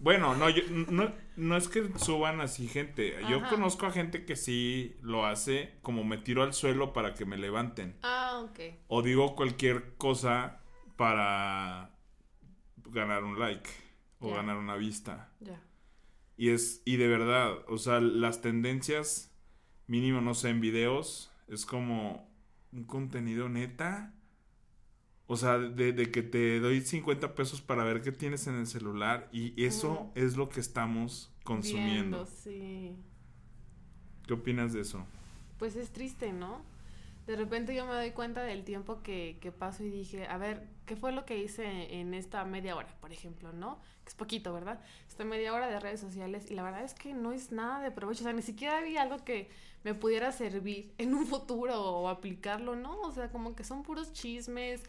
Bueno, 0.01 0.35
no, 0.35 0.49
yo, 0.49 0.63
no, 0.89 1.13
no 1.35 1.57
es 1.57 1.69
que 1.69 1.87
suban 1.99 2.41
así 2.41 2.67
gente. 2.67 3.19
Yo 3.29 3.47
conozco 3.49 3.85
a 3.85 3.91
gente 3.91 4.25
que 4.25 4.35
sí 4.35 4.95
lo 5.01 5.27
hace, 5.27 5.75
como 5.83 6.03
me 6.03 6.17
tiro 6.17 6.41
al 6.41 6.53
suelo 6.53 6.91
para 6.91 7.13
que 7.13 7.25
me 7.25 7.37
levanten. 7.37 7.95
Ah, 8.01 8.41
ok. 8.43 8.59
O 8.87 9.03
digo 9.03 9.35
cualquier 9.35 9.95
cosa 9.97 10.59
para 10.95 11.91
ganar 12.85 13.23
un 13.23 13.39
like 13.39 13.69
o 14.19 14.33
ganar 14.33 14.57
una 14.57 14.75
vista. 14.75 15.29
Ya. 15.39 15.61
Y 16.35 16.49
es, 16.49 16.81
y 16.83 16.97
de 16.97 17.07
verdad, 17.07 17.59
o 17.67 17.77
sea, 17.77 17.99
las 17.99 18.41
tendencias, 18.41 19.31
mínimo, 19.85 20.19
no 20.21 20.33
sé, 20.33 20.49
en 20.49 20.61
videos, 20.61 21.31
es 21.47 21.67
como 21.67 22.27
un 22.71 22.85
contenido 22.85 23.49
neta 23.49 24.15
o 25.31 25.37
sea, 25.37 25.57
de, 25.57 26.11
que 26.11 26.23
te 26.23 26.59
doy 26.59 26.81
50 26.81 27.35
pesos 27.35 27.61
para 27.61 27.85
ver 27.85 28.01
qué 28.01 28.11
tienes 28.11 28.47
en 28.47 28.55
el 28.55 28.67
celular 28.67 29.29
y 29.31 29.63
eso 29.63 30.11
es 30.13 30.35
lo 30.35 30.49
que 30.49 30.59
estamos 30.59 31.31
consumiendo. 31.45 32.25
sí. 32.25 32.97
¿Qué 34.27 34.33
opinas 34.33 34.73
de 34.73 34.81
eso? 34.81 35.05
Pues 35.57 35.77
es 35.77 35.91
triste, 35.91 36.33
¿no? 36.33 36.61
De 37.27 37.37
repente 37.37 37.73
yo 37.73 37.85
me 37.85 37.93
doy 37.93 38.11
cuenta 38.11 38.43
del 38.43 38.65
tiempo 38.65 39.01
que, 39.03 39.37
que 39.39 39.53
paso 39.53 39.85
y 39.85 39.89
dije, 39.89 40.27
a 40.27 40.37
ver, 40.37 40.67
¿qué 40.85 40.97
fue 40.97 41.13
lo 41.13 41.23
que 41.23 41.37
hice 41.37 41.95
en 42.01 42.13
esta 42.13 42.43
media 42.43 42.75
hora, 42.75 42.93
por 42.99 43.13
ejemplo, 43.13 43.53
¿no? 43.53 43.79
Que 44.03 44.09
es 44.09 44.15
poquito, 44.15 44.51
¿verdad? 44.51 44.81
Esta 45.07 45.23
media 45.23 45.53
hora 45.53 45.69
de 45.69 45.79
redes 45.79 46.01
sociales 46.01 46.51
y 46.51 46.55
la 46.55 46.63
verdad 46.63 46.83
es 46.83 46.93
que 46.93 47.13
no 47.13 47.31
es 47.31 47.53
nada 47.53 47.81
de 47.81 47.91
provecho, 47.91 48.19
o 48.19 48.23
sea, 48.23 48.33
ni 48.33 48.41
siquiera 48.41 48.79
había 48.79 49.01
algo 49.01 49.23
que 49.23 49.49
me 49.83 49.93
pudiera 49.93 50.31
servir 50.33 50.93
en 50.97 51.13
un 51.13 51.25
futuro 51.25 51.81
o 51.81 52.09
aplicarlo, 52.09 52.75
¿no? 52.75 52.99
O 53.01 53.11
sea, 53.13 53.29
como 53.29 53.55
que 53.55 53.63
son 53.63 53.83
puros 53.83 54.11
chismes, 54.11 54.83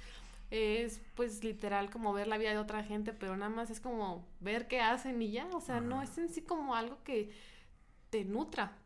es 0.53 1.01
pues 1.15 1.43
literal 1.43 1.89
como 1.89 2.13
ver 2.13 2.29
la 2.29 2.37
vida 2.37 2.51
de 2.51 2.59
otra 2.59 2.85
gente, 2.85 3.15
pero 3.15 3.35
nada 3.39 3.51
más 3.51 3.71
es 3.71 3.81
como 3.81 4.29
ver 4.39 4.69
qué 4.69 4.81
hacen 4.81 5.23
y 5.23 5.33
ya, 5.33 5.49
o 5.55 5.63
sea, 5.63 5.81
no 5.81 6.03
es 6.03 6.19
en 6.19 6.29
sí 6.29 6.43
como 6.43 6.75
algo 6.75 7.03
que 7.05 7.31
te 8.11 8.27
nutra. 8.27 8.77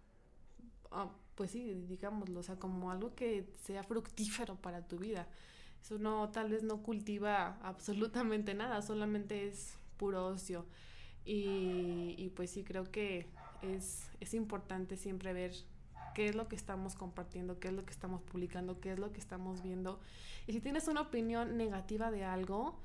Ah, 0.93 1.11
pues 1.35 1.51
sí, 1.51 1.75
digámoslo, 1.89 2.39
o 2.39 2.43
sea, 2.45 2.57
como 2.57 2.93
algo 2.93 3.17
que 3.17 3.53
sea 3.65 3.83
fructífero 3.83 4.55
para 4.55 4.87
tu 4.87 4.99
vida. 4.99 5.27
Eso 5.83 5.99
no, 5.99 6.31
tal 6.31 6.51
vez 6.51 6.63
no 6.63 6.85
cultiva 6.85 7.59
absolutamente 7.63 8.55
nada, 8.55 8.81
solamente 8.81 9.49
es 9.49 9.77
puro 9.97 10.25
ocio. 10.25 10.67
Y, 11.25 12.15
y 12.17 12.31
pues 12.37 12.51
sí, 12.51 12.63
creo 12.63 12.93
que 12.93 13.27
es, 13.63 14.09
es 14.21 14.35
importante 14.35 14.97
siempre 14.97 15.33
ver 15.33 15.53
qué 16.17 16.29
es 16.29 16.35
lo 16.35 16.49
que 16.49 16.57
estamos 16.57 16.95
compartiendo, 16.95 17.61
qué 17.61 17.69
es 17.69 17.75
lo 17.75 17.85
que 17.85 17.93
estamos 17.93 18.23
publicando, 18.23 18.81
qué 18.81 18.93
es 18.93 18.99
lo 18.99 19.13
que 19.13 19.21
estamos 19.21 19.63
viendo 19.63 20.01
y 20.47 20.53
si 20.53 20.61
tienes 20.61 20.87
una 20.89 21.01
opinión 21.01 21.57
negativa 21.57 22.11
de 22.11 22.25
algo, 22.25 22.79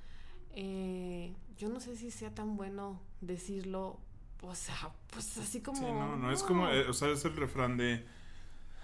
eh, 0.54 1.34
yo 1.58 1.70
no 1.70 1.80
sé 1.80 1.96
si 1.96 2.10
sea 2.10 2.34
tan 2.34 2.58
bueno 2.58 3.00
decirlo, 3.22 4.00
o 4.41 4.56
sea, 4.56 4.91
pues 5.12 5.38
así 5.38 5.62
como... 5.62 5.78
Sí, 5.78 5.86
no, 5.86 6.15
no, 6.17 6.32
es 6.32 6.41
como, 6.41 6.67
eh, 6.70 6.88
o 6.89 6.94
sea, 6.94 7.10
es 7.10 7.24
el 7.24 7.36
refrán 7.36 7.78
de... 7.78 8.04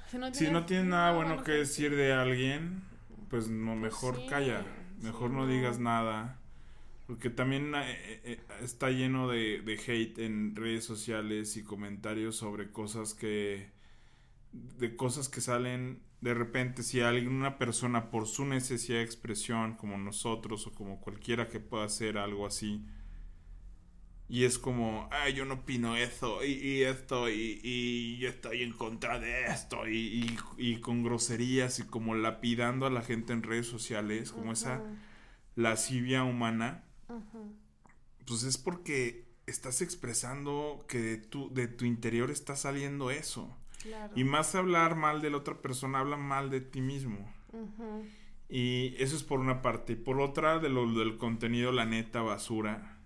Si 0.09 0.49
no 0.49 0.65
tienes, 0.65 0.85
nada, 0.85 1.11
bueno 1.11 1.43
que 1.43 1.51
decir 1.51 1.93
de 1.95 2.13
alguien, 2.13 2.83
pues 3.29 3.49
no, 3.49 3.71
pues 3.71 3.81
mejor 3.81 4.25
calla, 4.27 4.65
mejor 5.01 5.31
no, 5.31 5.47
digas 5.47 5.79
nada. 5.79 6.39
Porque 7.07 7.29
también 7.29 7.73
eh, 7.75 8.39
está 8.61 8.89
lleno 8.89 9.27
de, 9.27 9.61
de 9.61 9.73
hate 9.73 10.19
en 10.19 10.55
redes 10.55 10.85
sociales 10.85 11.57
y 11.57 11.63
comentarios 11.63 12.37
sobre 12.37 12.71
cosas 12.71 13.13
que... 13.15 13.75
de 14.51 14.95
cosas 14.95 15.29
que 15.29 15.41
salen 15.41 16.01
de 16.21 16.33
repente 16.33 16.83
si 16.83 16.99
alguna 17.01 17.57
persona 17.57 18.09
por 18.09 18.27
su 18.27 18.45
necesidad 18.45 18.97
de 18.97 19.03
expresión 19.03 19.75
como 19.75 19.97
nosotros 19.97 20.65
o 20.67 20.73
como 20.73 20.99
cualquiera 20.99 21.47
que 21.47 21.59
pueda 21.59 21.85
hacer 21.85 22.17
algo 22.17 22.47
así 22.47 22.83
y 24.27 24.43
es 24.43 24.57
como 24.57 25.07
ay 25.11 25.33
yo 25.35 25.45
no 25.45 25.55
opino 25.55 25.95
eso 25.95 26.43
y, 26.43 26.83
esto 26.83 27.29
y, 27.29 28.17
yo 28.17 28.29
estoy 28.29 28.63
en 28.63 28.73
contra 28.73 29.19
de 29.19 29.45
esto 29.45 29.87
y, 29.87 30.37
y, 30.57 30.77
con 30.77 31.03
groserías 31.03 31.79
y 31.79 31.83
como 31.83 32.15
lapidando 32.15 32.85
a 32.85 32.89
la 32.89 33.01
gente 33.01 33.33
en 33.33 33.43
redes 33.43 33.67
sociales 33.67 34.31
como 34.31 34.53
esa 34.53 34.83
lascivia 35.55 36.23
humana 36.23 36.83
pues 38.25 38.43
es 38.43 38.57
porque 38.57 39.27
estás 39.45 39.81
expresando 39.81 40.83
que 40.89 40.99
de 40.99 41.17
tu, 41.17 41.53
de 41.53 41.67
tu 41.67 41.85
interior 41.85 42.31
está 42.31 42.55
saliendo 42.55 43.11
eso 43.11 43.55
y 44.15 44.23
más 44.23 44.55
hablar 44.55 44.95
mal 44.95 45.21
de 45.21 45.29
la 45.29 45.37
otra 45.37 45.61
persona, 45.61 45.99
habla 45.99 46.17
mal 46.17 46.49
de 46.49 46.61
ti 46.61 46.81
mismo. 46.81 47.31
Y 48.49 48.95
eso 48.97 49.15
es 49.15 49.23
por 49.23 49.39
una 49.39 49.61
parte. 49.61 49.93
Y 49.93 49.95
por 49.97 50.19
otra, 50.19 50.59
de 50.59 50.69
lo 50.69 50.91
del 50.93 51.17
contenido, 51.17 51.71
la 51.71 51.85
neta 51.85 52.21
basura. 52.21 52.97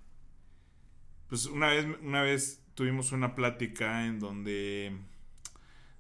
Pues 1.28 1.46
una 1.46 1.70
vez, 1.70 1.88
una 2.02 2.22
vez 2.22 2.64
tuvimos 2.74 3.12
una 3.12 3.36
plática 3.36 4.06
en 4.06 4.20
donde 4.20 4.98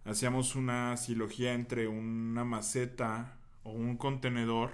hacíamos 0.05 0.55
una 0.55 0.97
silogía 0.97 1.53
entre 1.53 1.87
una 1.87 2.43
maceta 2.43 3.37
o 3.63 3.71
un 3.71 3.97
contenedor 3.97 4.71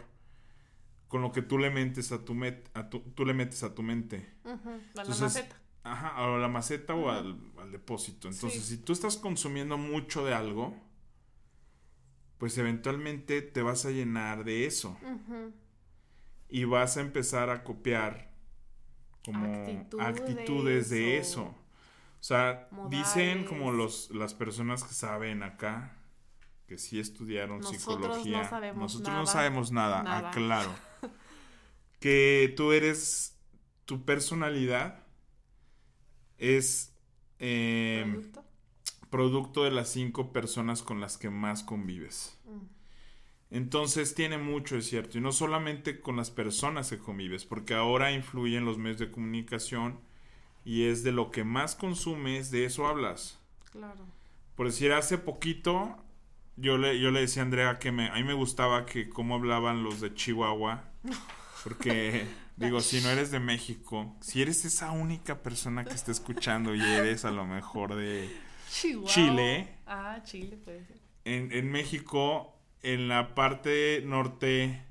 con 1.08 1.22
lo 1.22 1.32
que 1.32 1.42
tú 1.42 1.58
le 1.58 1.70
metes 1.70 2.12
a 2.12 2.26
tu, 2.26 2.34
met, 2.34 2.70
a 2.74 2.90
tu 2.90 3.00
tú 3.00 3.26
le 3.26 3.34
metes 3.34 3.64
a 3.64 3.74
tu 3.74 3.84
mente. 3.84 4.28
la 4.94 5.06
maceta. 5.06 5.56
Ajá, 5.92 6.16
a 6.16 6.38
la 6.38 6.48
maceta 6.48 6.94
o 6.94 7.10
al, 7.10 7.38
depósito. 7.72 8.28
Entonces, 8.28 8.64
si 8.64 8.78
tú 8.78 8.94
estás 8.94 9.18
consumiendo 9.18 9.78
mucho 9.78 10.26
de 10.26 10.34
algo, 10.34 10.76
pues 12.38 12.58
eventualmente 12.58 13.42
te 13.42 13.62
vas 13.62 13.86
a 13.86 13.92
llenar 13.92 14.44
de 14.44 14.66
eso. 14.66 14.98
Y 16.50 16.64
vas 16.64 16.98
a 16.98 17.02
empezar 17.02 17.50
a 17.50 17.64
copiar 17.64 18.32
como 19.26 19.88
actitudes, 20.00 20.90
de, 20.90 21.18
eso. 21.18 21.44
O 21.44 22.24
sea, 22.24 22.70
dicen 22.90 23.46
como 23.46 23.72
los, 23.72 24.10
las 24.12 24.34
personas 24.34 24.84
que 24.84 24.94
saben 24.94 25.44
acá, 25.44 25.98
que 26.68 26.78
sí 26.78 27.00
estudiaron 27.00 27.64
psicología. 27.64 28.50
Nosotros 28.76 29.16
no 29.16 29.26
sabemos 29.26 29.72
nada, 29.72 30.04
nada. 30.04 30.32
claro. 30.32 30.74
que 32.00 32.54
tú 32.56 32.72
eres 32.72 33.38
tu 33.86 34.06
personalidad 34.06 35.07
es 36.38 36.94
em, 37.40 38.32
¿Producto? 39.10 39.64
de 39.64 39.72
las 39.72 39.90
cinco 39.90 40.32
personas 40.34 40.84
con 40.84 41.00
las 41.00 41.18
que 41.18 41.30
más 41.30 41.64
convives. 41.64 42.38
Mm. 42.46 42.78
Entonces 43.50 44.14
tiene 44.14 44.38
mucho, 44.38 44.78
es 44.78 44.88
cierto, 44.88 45.18
y 45.18 45.22
no 45.22 45.32
solamente 45.32 46.02
con 46.02 46.18
las 46.18 46.32
personas 46.32 46.90
que 46.90 46.98
convives, 46.98 47.46
porque 47.46 47.74
ahora 47.74 48.12
influyen 48.12 48.66
los 48.66 48.78
medios 48.78 49.00
de 49.00 49.10
comunicación 49.10 50.00
y 50.66 50.84
es 50.84 51.04
de 51.04 51.14
lo 51.14 51.32
que 51.32 51.46
más 51.46 51.76
consumes, 51.76 52.52
de 52.52 52.66
eso 52.66 52.88
hablas. 52.88 53.40
Claro. 53.72 54.06
Por 54.56 54.66
decir, 54.66 54.92
hace 54.92 55.18
poquito 55.18 55.96
yo 56.58 56.78
le, 56.78 57.00
yo 57.00 57.12
le 57.12 57.22
decía 57.22 57.44
a 57.44 57.46
Andrea 57.46 57.80
que 57.80 57.92
me, 57.92 58.10
a 58.10 58.16
mí 58.16 58.24
me 58.24 58.34
gustaba 58.34 58.86
que 58.86 59.08
cómo 59.08 59.36
hablaban 59.36 59.84
los 59.84 60.02
de 60.02 60.14
Chihuahua, 60.14 60.84
porque 61.64 62.28
Digo, 62.58 62.82
si 62.82 63.02
no 63.02 63.12
eres 63.12 63.30
de 63.30 63.40
México, 63.40 64.16
si 64.20 64.42
eres 64.42 64.66
esa 64.66 64.92
única 64.92 65.44
persona 65.44 65.86
que 65.86 65.94
está 65.94 66.12
escuchando 66.12 66.74
y 66.74 66.82
eres 66.82 67.24
a 67.24 67.30
lo 67.30 67.46
mejor 67.46 67.96
de 67.96 68.36
Chile. 69.06 69.76
Ah, 69.86 70.22
Chile 70.24 70.58
puede 70.58 70.84
ser. 70.84 70.98
En, 71.24 71.52
en 71.52 71.72
México, 71.72 72.60
en 72.82 73.08
la 73.08 73.36
parte 73.36 74.02
norte 74.04 74.82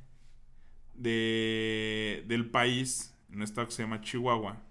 de, 0.95 2.25
del 2.29 2.49
país, 2.49 3.17
en 3.31 3.39
un 3.39 3.43
estado 3.43 3.67
que 3.67 3.73
se 3.73 3.83
llama 3.83 4.01
Chihuahua, 4.01 4.63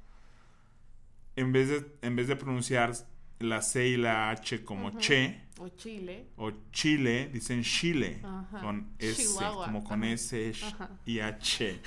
en 1.36 1.52
vez 1.52 1.68
de, 1.68 1.86
en 2.02 2.16
vez 2.16 2.30
de 2.30 2.38
pronunciar 2.38 2.94
la 3.40 3.62
C 3.62 3.90
y 3.90 3.98
la 3.98 4.30
H 4.30 4.64
como 4.64 4.98
che. 5.00 5.42
O 5.58 5.70
Chile. 5.70 6.28
O 6.38 6.52
Chile, 6.72 7.30
dicen 7.32 7.63
Chile. 7.63 8.22
Con 8.62 8.89
S, 9.00 9.36
como 9.36 9.84
con 9.84 10.04
S 10.04 10.54
y 11.06 11.20
H. 11.20 11.80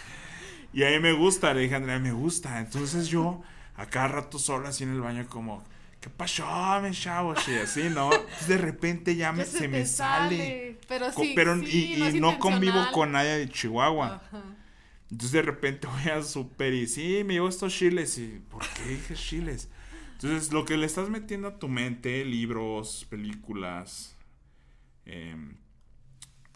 Y 0.72 0.84
a 0.84 0.90
mí 0.90 0.98
me 1.00 1.12
gusta, 1.12 1.52
le 1.52 1.62
dije 1.62 1.74
a 1.74 1.78
Andrea, 1.78 1.98
me 1.98 2.12
gusta. 2.12 2.58
Entonces 2.60 3.08
yo, 3.08 3.42
a 3.76 3.86
cada 3.86 4.08
rato 4.08 4.38
solo 4.38 4.68
así 4.68 4.84
en 4.84 4.90
el 4.90 5.00
baño, 5.00 5.26
como, 5.28 5.64
¿qué 6.00 6.08
pasó, 6.08 6.46
mi 6.82 6.92
chavo? 6.92 7.34
Y 7.46 7.54
así, 7.56 7.84
¿no? 7.90 8.10
de 8.46 8.58
repente 8.58 9.16
ya 9.16 9.34
se, 9.44 9.68
me 9.68 9.84
sale. 9.84 10.78
Pero 10.88 11.12
sí. 11.12 11.32
Pero, 11.34 11.56
y, 11.58 12.18
no, 12.20 12.38
convivo 12.38 12.90
con 12.92 13.12
nadie 13.12 13.38
de 13.38 13.48
Chihuahua. 13.48 14.22
Entonces 15.10 15.32
de 15.32 15.42
repente 15.42 15.86
voy 15.86 16.12
a 16.12 16.22
super 16.22 16.72
y 16.74 16.86
sí, 16.86 17.22
me 17.24 17.34
llevo 17.34 17.48
estos 17.48 17.74
chiles. 17.74 18.18
¿Y 18.18 18.42
por 18.50 18.62
qué 18.68 18.90
dije 18.90 19.14
chiles? 19.14 19.68
Entonces 20.20 20.52
lo 20.52 20.64
que 20.64 20.76
le 20.76 20.84
estás 20.84 21.08
metiendo 21.10 21.46
a 21.46 21.58
tu 21.60 21.68
mente, 21.68 22.24
libros, 22.24 23.06
películas, 23.08 24.16
em, 25.04 25.56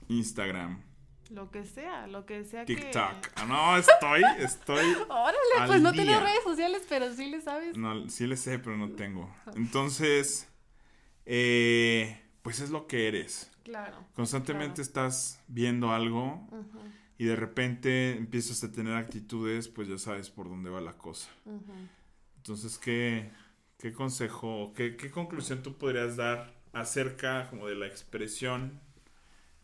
Instagram, 0.09 0.83
Lo 1.31 1.51
que 1.53 1.65
sea, 1.65 2.09
lo 2.09 2.27
que 2.27 2.45
sea 2.45 2.65
que... 2.65 2.75
TikTok. 2.75 3.15
Ah, 3.37 3.47
no, 3.47 3.77
estoy, 3.79 4.23
estoy. 4.41 4.85
Órale, 5.09 5.39
al 5.61 5.69
pues 5.69 5.81
no 5.81 5.93
tienes 5.93 6.21
redes 6.21 6.43
sociales, 6.43 6.83
pero 6.89 7.15
sí 7.15 7.31
le 7.31 7.41
sabes. 7.41 7.77
No, 7.79 8.09
sí 8.09 8.27
le 8.27 8.37
sé, 8.37 8.59
pero 8.59 8.77
no 8.77 8.91
tengo. 8.91 9.33
Entonces, 9.55 10.49
eh, 11.25 12.21
pues 12.43 12.59
es 12.59 12.71
lo 12.71 12.89
que 12.89 13.07
eres. 13.07 13.51
Claro. 13.63 13.97
Constantemente 14.15 14.75
Claro. 14.75 14.83
estás 14.83 15.41
viendo 15.47 15.93
algo 15.93 16.49
Ujú, 16.51 16.81
y 17.17 17.27
de 17.27 17.37
repente 17.37 18.17
empiezas 18.17 18.65
a 18.65 18.73
tener 18.73 18.97
actitudes, 18.97 19.69
pues 19.69 19.87
ya 19.87 19.99
sabes 19.99 20.31
por 20.31 20.49
dónde 20.49 20.69
va 20.69 20.81
la 20.81 20.95
cosa. 20.95 21.31
Entonces, 22.39 22.77
¿qué, 22.77 23.31
qué 23.83 23.93
consejo, 23.93 24.73
qué, 24.77 24.97
qué 24.97 25.11
conclusión 25.11 25.65
tú 25.65 25.77
podrías 25.77 26.15
dar 26.17 26.55
acerca 26.73 27.49
como 27.51 27.67
de 27.67 27.75
la 27.75 27.89
expresión, 27.89 28.81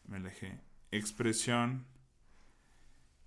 me 0.09 0.17
alejé, 0.17 0.59
expresión 0.91 1.87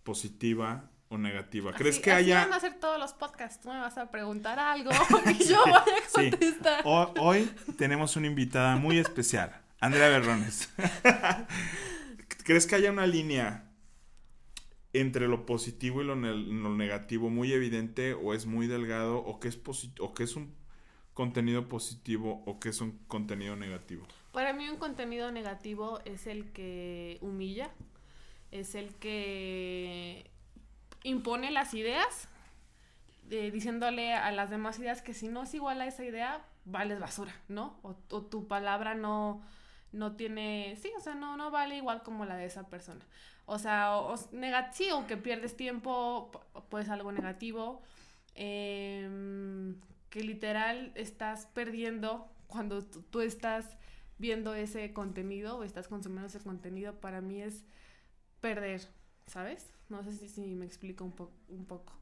positiva 0.04 0.91
o 1.08 1.17
negativa? 1.17 1.71
¿Crees 1.73 1.95
Así- 1.95 2.04
que 2.04 2.12
así 2.12 2.25
haya... 2.25 2.41
van 2.43 2.51
a 2.54 2.58
hacer 2.58 2.80
todos 2.80 2.99
los 2.99 3.13
podcasts. 3.13 3.62
Tú 3.62 3.69
me 3.69 3.80
vas 3.80 3.97
a 3.97 4.12
preguntar 4.12 4.60
algo 4.60 4.91
y 5.39 5.43
yo 5.45 5.63
voy 5.63 5.73
a 5.73 5.84
Sí. 6.10 6.30
contestar. 6.30 6.82
Ho- 6.84 7.13
Hoy 7.19 7.49
tenemos 7.77 8.17
una 8.17 8.27
invitada 8.27 8.75
muy 8.75 8.97
especial, 8.97 9.62
Andrea 9.80 10.10
Berrones. 10.10 10.69
¿Crees 12.43 12.65
que 12.67 12.75
haya 12.75 12.91
una 12.91 13.08
línea 13.08 13.71
entre 14.93 15.30
lo 15.30 15.45
positivo 15.45 16.01
y 16.01 16.06
lo, 16.06 16.17
ne- 16.17 16.34
lo 16.36 16.75
negativo 16.75 17.30
muy 17.30 17.54
evidente 17.54 18.13
o 18.13 18.34
es 18.34 18.45
muy 18.45 18.67
delgado 18.67 19.19
o 19.19 19.39
que 19.39 19.47
es 19.47 19.58
o 19.99 20.13
que 20.13 20.23
es 20.23 20.36
un 20.36 20.60
contenido 21.13 21.67
positivo 21.67 22.43
o 22.45 22.60
que 22.60 22.69
es 22.69 22.82
un 22.82 22.97
contenido 23.08 23.56
negativo? 23.56 24.06
Para 24.32 24.54
mí 24.54 24.69
un 24.69 24.78
contenido 24.78 25.32
negativo 25.32 26.00
es 26.06 26.26
el 26.28 26.52
que 26.52 27.17
humilla, 27.21 27.69
es 28.52 28.76
el 28.76 28.95
que 28.95 30.30
impone 31.04 31.52
las 31.52 31.74
ideas, 31.74 32.28
eh, 33.30 33.52
diciéndole 33.52 34.13
a 34.13 34.32
las 34.32 34.50
demás 34.50 34.80
ideas 34.80 35.02
que 35.02 35.13
si 35.13 35.28
no 35.28 35.43
es 35.43 35.54
igual 35.54 35.82
a 35.82 35.88
esa 35.88 36.04
idea, 36.04 36.45
vales 36.65 37.00
basura, 37.00 37.34
¿no? 37.47 37.80
O, 37.82 37.93
tu 38.24 38.47
palabra 38.47 38.93
no, 38.93 39.41
no 39.91 40.15
tiene, 40.15 40.76
sí, 40.82 40.91
o 40.97 41.02
sea, 41.02 41.15
no, 41.15 41.38
no 41.38 41.50
vale 41.52 41.78
igual 41.78 42.04
como 42.04 42.26
la 42.26 42.36
de 42.36 42.45
esa 42.45 42.67
persona. 42.69 43.06
O 43.45 43.58
sea, 43.60 43.97
o, 43.97 44.15
nega- 44.34 44.71
sí, 44.71 44.91
o 44.91 45.08
que 45.08 45.17
pierdes 45.17 45.58
tiempo, 45.58 46.30
pu- 46.32 46.63
pues 46.69 46.89
algo 46.89 47.12
negativo, 47.12 47.82
em, 48.36 49.76
que 50.12 50.24
literal 50.24 50.91
estás 50.93 51.47
perdiendo 51.47 52.30
cuando 52.45 52.84
tú, 52.86 53.21
estás 53.21 53.65
viendo 54.19 54.54
ese 54.54 54.93
contenido 54.93 55.58
o 55.58 55.63
estás 55.63 55.88
consumiendo 55.88 56.28
ese 56.28 56.39
contenido, 56.41 57.00
para 57.00 57.21
mí 57.21 57.41
es 57.41 57.63
perder, 58.39 58.82
¿sabes? 59.26 59.71
No 59.89 60.04
sé 60.04 60.12
si, 60.13 60.28
si 60.30 60.41
me 60.54 60.65
explico 60.65 61.04
un, 61.04 61.12
po- 61.13 61.32
un 61.50 61.65
poco. 61.65 61.93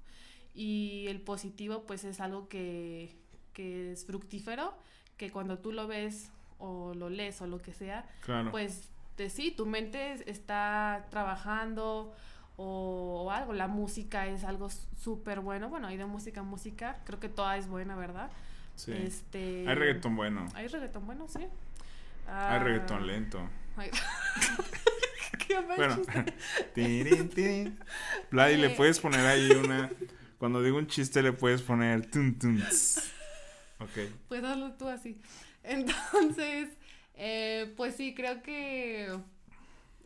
Y 0.53 1.05
el 1.07 1.21
positivo, 1.21 1.83
pues 1.85 2.03
es 2.03 2.19
algo 2.19 2.49
que, 2.49 3.15
que 3.53 3.91
es 3.93 4.05
fructífero, 4.05 4.73
que 5.15 5.31
cuando 5.31 5.59
tú 5.59 5.71
lo 5.71 5.87
ves 5.87 6.31
o 6.57 6.93
lo 6.93 7.09
lees 7.09 7.39
o 7.41 7.47
lo 7.47 7.59
que 7.61 7.73
sea, 7.73 8.09
Claro. 8.21 8.51
pues 8.51 8.89
de 9.17 9.29
sí, 9.29 9.51
tu 9.51 9.65
mente 9.65 10.13
es- 10.13 10.21
está 10.27 11.07
trabajando 11.11 12.13
o, 12.61 13.23
o 13.25 13.31
algo. 13.31 13.53
La 13.53 13.67
música 13.67 14.27
es 14.27 14.43
algo 14.43 14.69
súper 14.97 15.39
bueno. 15.39 15.69
Bueno, 15.69 15.87
hay 15.87 15.97
de 15.97 16.05
música 16.05 16.41
a 16.41 16.43
música, 16.43 16.97
creo 17.05 17.19
que 17.19 17.29
toda 17.29 17.57
es 17.57 17.67
buena, 17.67 17.95
¿verdad? 17.95 18.29
sí. 18.75 18.91
Este, 18.93 19.65
Hay 19.67 19.75
reggaetón 19.75 20.15
bueno. 20.15 20.45
Hay 20.53 20.67
reggaetón 20.67 21.05
bueno, 21.05 21.27
sí. 21.27 21.39
Hay 21.39 21.47
Ah, 22.27 22.59
reggaetón 22.59 23.07
lento. 23.07 23.49
ay- 23.75 23.89
Qué 25.47 25.59
Bueno, 25.61 25.99
tirin, 26.75 27.29
tirin. 27.29 27.79
Vladi, 28.31 28.57
le 28.57 28.67
Eh. 28.67 28.75
puedes 28.75 28.99
poner 28.99 29.25
ahí 29.25 29.49
una. 29.51 29.89
Cuando 30.37 30.61
digo 30.61 30.77
un 30.77 30.87
chiste, 30.87 31.21
le 31.23 31.33
puedes 31.33 31.61
poner. 31.61 32.09
Tun, 32.09 32.37
tss. 32.37 33.11
Ok. 33.79 34.09
Pues 34.27 34.43
hazlo 34.43 34.73
tú 34.73 34.87
así. 34.87 35.19
Entonces, 35.63 36.69
eh, 37.15 37.73
pues 37.77 37.95
sí, 37.95 38.13
creo 38.13 38.41
que. 38.43 39.17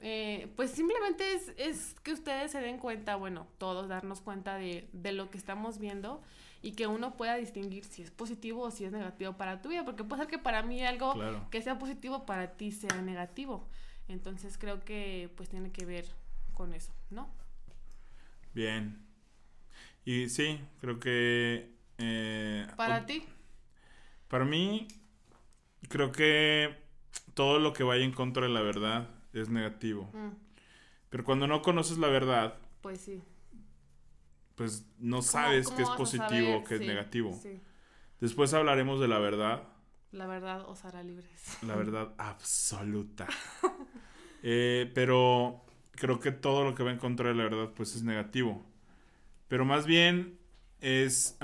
Eh, 0.04 0.52
pues 0.56 0.72
simplemente 0.72 1.34
es, 1.34 1.54
es 1.58 1.96
que 2.04 2.14
ustedes 2.14 2.52
se 2.52 2.62
den 2.62 2.78
cuenta, 2.78 3.16
bueno, 3.16 3.48
todos 3.58 3.88
darnos 3.90 4.22
cuenta 4.22 4.56
de, 4.58 4.90
de 4.94 5.14
lo 5.14 5.30
que 5.32 5.38
estamos 5.40 5.80
viendo 5.80 6.22
y 6.62 6.74
que 6.74 6.88
uno 6.88 7.18
pueda 7.18 7.36
distinguir 7.38 7.86
si 7.86 8.04
es 8.04 8.12
positivo 8.12 8.64
o 8.64 8.72
si 8.72 8.86
es 8.86 8.92
negativo 8.92 9.34
para 9.34 9.62
tu 9.62 9.70
vida, 9.70 9.86
porque 9.86 10.04
puede 10.04 10.24
ser 10.24 10.30
que 10.32 10.40
para 10.40 10.64
mí 10.64 10.84
algo 10.86 11.14
Claro. 11.14 11.48
que 11.52 11.62
sea 11.62 11.80
positivo 11.80 12.26
para 12.26 12.54
ti 12.58 12.72
sea 12.72 13.02
negativo. 13.02 13.68
Entonces 14.10 14.58
creo 14.58 14.84
que 14.86 15.30
pues 15.38 15.50
tiene 15.50 15.72
que 15.72 15.86
ver 15.86 16.06
con 16.54 16.74
eso, 16.74 16.94
¿no? 17.10 17.30
Bien. 18.54 19.00
Y 20.06 20.30
sí, 20.30 20.60
creo 20.82 21.00
que. 21.00 21.72
eh, 21.98 22.68
Para 22.76 23.06
ti. 23.06 23.26
Para 24.28 24.46
mí, 24.46 24.88
creo 25.90 26.12
que 26.12 26.76
todo 27.34 27.60
lo 27.60 27.74
que 27.74 27.84
vaya 27.84 28.04
en 28.06 28.12
contra 28.14 28.44
de 28.48 28.54
la 28.54 28.62
verdad 28.62 29.10
es 29.34 29.50
negativo. 29.50 30.10
Mm, 30.14 30.30
Pero 31.10 31.24
cuando 31.24 31.48
no 31.48 31.62
conoces 31.62 31.98
la 31.98 32.08
verdad, 32.08 32.56
pues 32.82 33.02
sí. 33.02 33.22
pues 34.56 34.86
no 35.00 35.18
¿Cómo- 35.18 35.22
sabes 35.22 35.70
qué 35.70 35.82
es 35.84 35.90
positivo 35.90 36.58
o 36.58 36.64
qué 36.64 36.76
es 36.76 36.82
negativo. 36.82 37.38
sí. 37.42 37.60
Después 38.20 38.54
hablaremos 38.54 39.02
de 39.02 39.08
la 39.10 39.20
verdad. 39.20 39.64
La 40.12 40.28
verdad 40.28 40.62
os 40.70 40.86
hará 40.86 41.04
libres. 41.04 41.28
La 41.64 41.76
verdad 41.76 42.14
absoluta. 42.18 43.28
Eh, 44.46 44.92
pero 44.94 45.64
creo 45.92 46.20
que 46.20 46.34
todo 46.34 46.66
lo 46.66 46.76
que 46.76 46.84
va 46.84 46.92
en 46.92 46.98
contra 46.98 47.30
de 47.30 47.34
la 47.36 47.44
verdad 47.44 47.70
pues 47.74 47.96
es 47.96 48.04
negativo. 48.04 48.62
Pero 49.48 49.64
más 49.64 49.86
bien 49.86 50.38
es... 50.82 51.38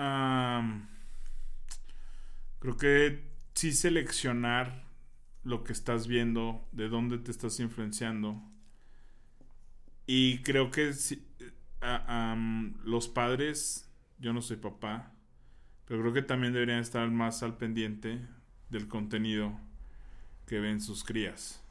creo 2.59 2.75
que 2.77 3.23
sí 3.53 3.71
seleccionar 3.71 4.83
lo 5.43 5.63
que 5.63 5.71
estás 5.73 6.07
viendo, 6.07 6.67
de 6.71 6.89
dónde 6.89 7.17
te 7.17 7.31
estás 7.31 7.59
influenciando. 7.59 8.41
Y 10.05 10.39
creo 10.39 10.71
que 10.71 10.91
am, 11.81 12.75
los 12.83 13.07
padres, 13.07 13.89
yo 14.19 14.33
no 14.33 14.41
soy 14.41 14.57
papá, 14.57 15.11
pero 15.85 16.01
creo 16.01 16.13
que 16.13 16.21
también 16.21 16.53
deberían 16.53 16.79
estar 16.79 17.09
más 17.09 17.41
al 17.43 17.57
pendiente 17.57 18.19
del 18.69 18.87
contenido 18.87 19.53
que 20.47 20.59
ven 20.59 20.81
sus 20.81 21.03
crías. 21.03 21.63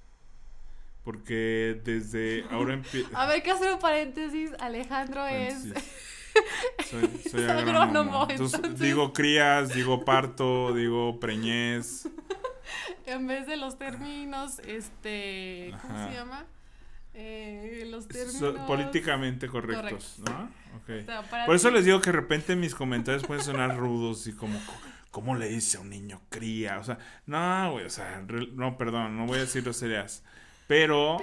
Porque 1.05 1.81
desde 1.85 2.45
ahora 2.51 2.75
empie- 2.81 3.07
A 3.15 3.27
ver, 3.27 3.43
que 3.43 3.51
hacer 3.51 3.73
un 3.73 3.79
paréntesis. 3.81 4.53
Alejandro 4.61 5.27
es. 5.27 5.65
Soy, 6.91 7.45
agrónomo. 7.45 7.81
agrónomo, 7.81 8.27
Entonces, 8.31 8.55
entonces- 8.63 8.81
digo 8.81 9.13
crías, 9.13 9.75
digo 9.75 10.05
parto, 10.05 10.73
digo 10.75 11.19
preñez. 11.19 12.09
En 13.07 13.27
vez 13.27 13.47
de 13.47 13.57
los 13.57 13.79
términos, 13.79 14.61
este. 14.67 15.75
¿Cómo 15.83 15.95
Ajá. 15.95 16.09
se 16.09 16.15
llama? 16.15 16.47
Eh, 17.15 17.85
los 17.91 18.05
So- 18.05 18.09
términos. 18.11 18.67
políticamente 18.67 19.49
correctos, 19.49 20.19
Correctos. 20.19 20.19
¿no? 20.21 20.51
O 20.95 21.05
sea, 21.05 21.47
Por 21.47 21.57
eso 21.57 21.71
les 21.71 21.85
digo 21.85 22.01
que 22.01 22.11
de 22.11 22.17
repente 22.17 22.55
mis 22.55 22.75
comentarios 22.75 23.25
pueden 23.25 23.43
sonar 23.43 23.77
rudos 23.77 24.27
y 24.29 24.33
como, 24.35 24.61
¿cómo 25.11 25.35
le 25.35 25.49
dice 25.49 25.79
a 25.79 25.81
un 25.81 25.91
niño 25.91 26.21
cría? 26.29 26.79
O 26.79 26.85
sea, 26.85 26.99
no, 27.27 27.73
güey, 27.73 27.87
o 27.87 27.91
sea, 27.91 28.23
no, 28.55 28.77
perdón, 28.77 29.17
no 29.17 29.27
voy 29.27 29.39
a 29.39 29.41
decir 29.41 29.63
groserías. 29.63 30.23
Pero, 30.69 31.19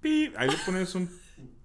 pip, 0.00 0.34
ahí 0.38 0.48
le 0.48 0.56
pones 0.58 0.94
un, 0.94 1.10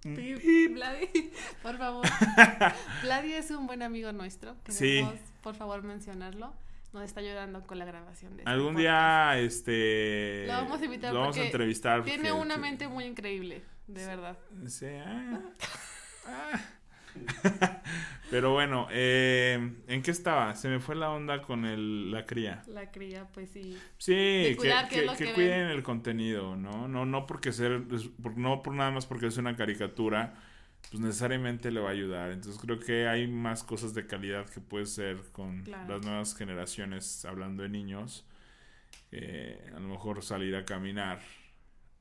un 0.05 0.15
Pip, 0.15 0.39
pip. 0.41 0.73
Vladi, 0.73 1.32
por 1.62 1.77
favor. 1.77 2.08
Vladi 3.03 3.34
es 3.34 3.51
un 3.51 3.67
buen 3.67 3.84
amigo 3.84 4.12
nuestro. 4.13 4.55
Sí. 4.67 5.08
Por 5.43 5.55
favor, 5.55 5.84
mencionarlo. 5.84 6.53
Nos 6.93 7.04
está 7.04 7.19
ayudando 7.19 7.62
con 7.67 7.78
la 7.78 7.86
grabación 7.86 8.36
de 8.36 8.41
este 8.41 8.49
Algún 8.52 8.73
podcast. 8.73 8.80
día, 8.80 9.39
este... 9.39 10.43
Lo 10.47 10.54
vamos 10.54 10.82
a 10.82 10.86
invitar 10.86 11.13
Lo 11.13 11.19
vamos 11.21 11.38
a 11.38 11.43
entrevistar. 11.45 12.04
Tiene 12.04 12.30
porque- 12.30 12.41
una 12.41 12.58
mente 12.58 12.88
muy 12.88 13.04
increíble, 13.06 13.62
de 13.88 14.06
verdad. 14.08 14.38
Sí, 14.67 14.88
ah, 15.06 15.39
ah. 16.28 16.60
Pero 18.32 18.54
bueno, 18.54 18.88
eh, 18.91 19.73
¿en 19.88 20.02
qué 20.04 20.12
estaba? 20.12 20.56
Se 20.56 20.67
me 20.69 20.80
fue 20.80 20.95
la 20.95 21.10
onda 21.12 21.41
con 21.41 21.65
el, 21.65 22.12
la 22.12 22.25
cría. 22.25 22.62
La 22.67 22.91
cría, 22.91 23.28
pues 23.34 23.49
sí. 23.52 23.78
Sí, 23.97 24.12
que, 24.13 24.58
que- 24.89 25.06
que 25.08 25.25
que 25.25 25.34
cuiden 25.34 25.67
el 25.69 25.84
contenido, 25.84 26.56
¿no? 26.56 26.88
No, 26.88 27.06
no 27.06 27.25
porque 27.25 27.52
ser, 27.52 27.82
no 28.36 28.62
por 28.63 28.73
nada 28.73 28.91
más 28.91 29.06
porque 29.06 29.28
es 29.28 29.38
una 29.38 29.56
caricatura, 29.56 30.36
pues 30.89 30.99
necesariamente 31.02 31.71
le 31.71 31.80
va 31.80 31.89
a 31.89 31.91
ayudar. 31.91 32.32
Entonces 32.32 32.60
creo 32.62 32.80
que 32.80 33.08
hay 33.08 33.28
más 33.28 33.63
cosas 33.63 33.93
de 33.93 34.08
calidad 34.08 34.47
que 34.49 34.60
puede 34.60 34.86
ser 34.86 35.17
con 35.32 35.63
Claro. 35.63 35.88
las 35.97 36.06
nuevas 36.06 36.36
generaciones, 36.36 37.25
hablando 37.25 37.63
de 37.63 37.69
niños. 37.69 38.25
Eh, 39.12 39.71
a 39.75 39.80
lo 39.80 39.88
mejor 39.88 40.23
salir 40.23 40.56
a 40.56 40.65
caminar 40.65 41.19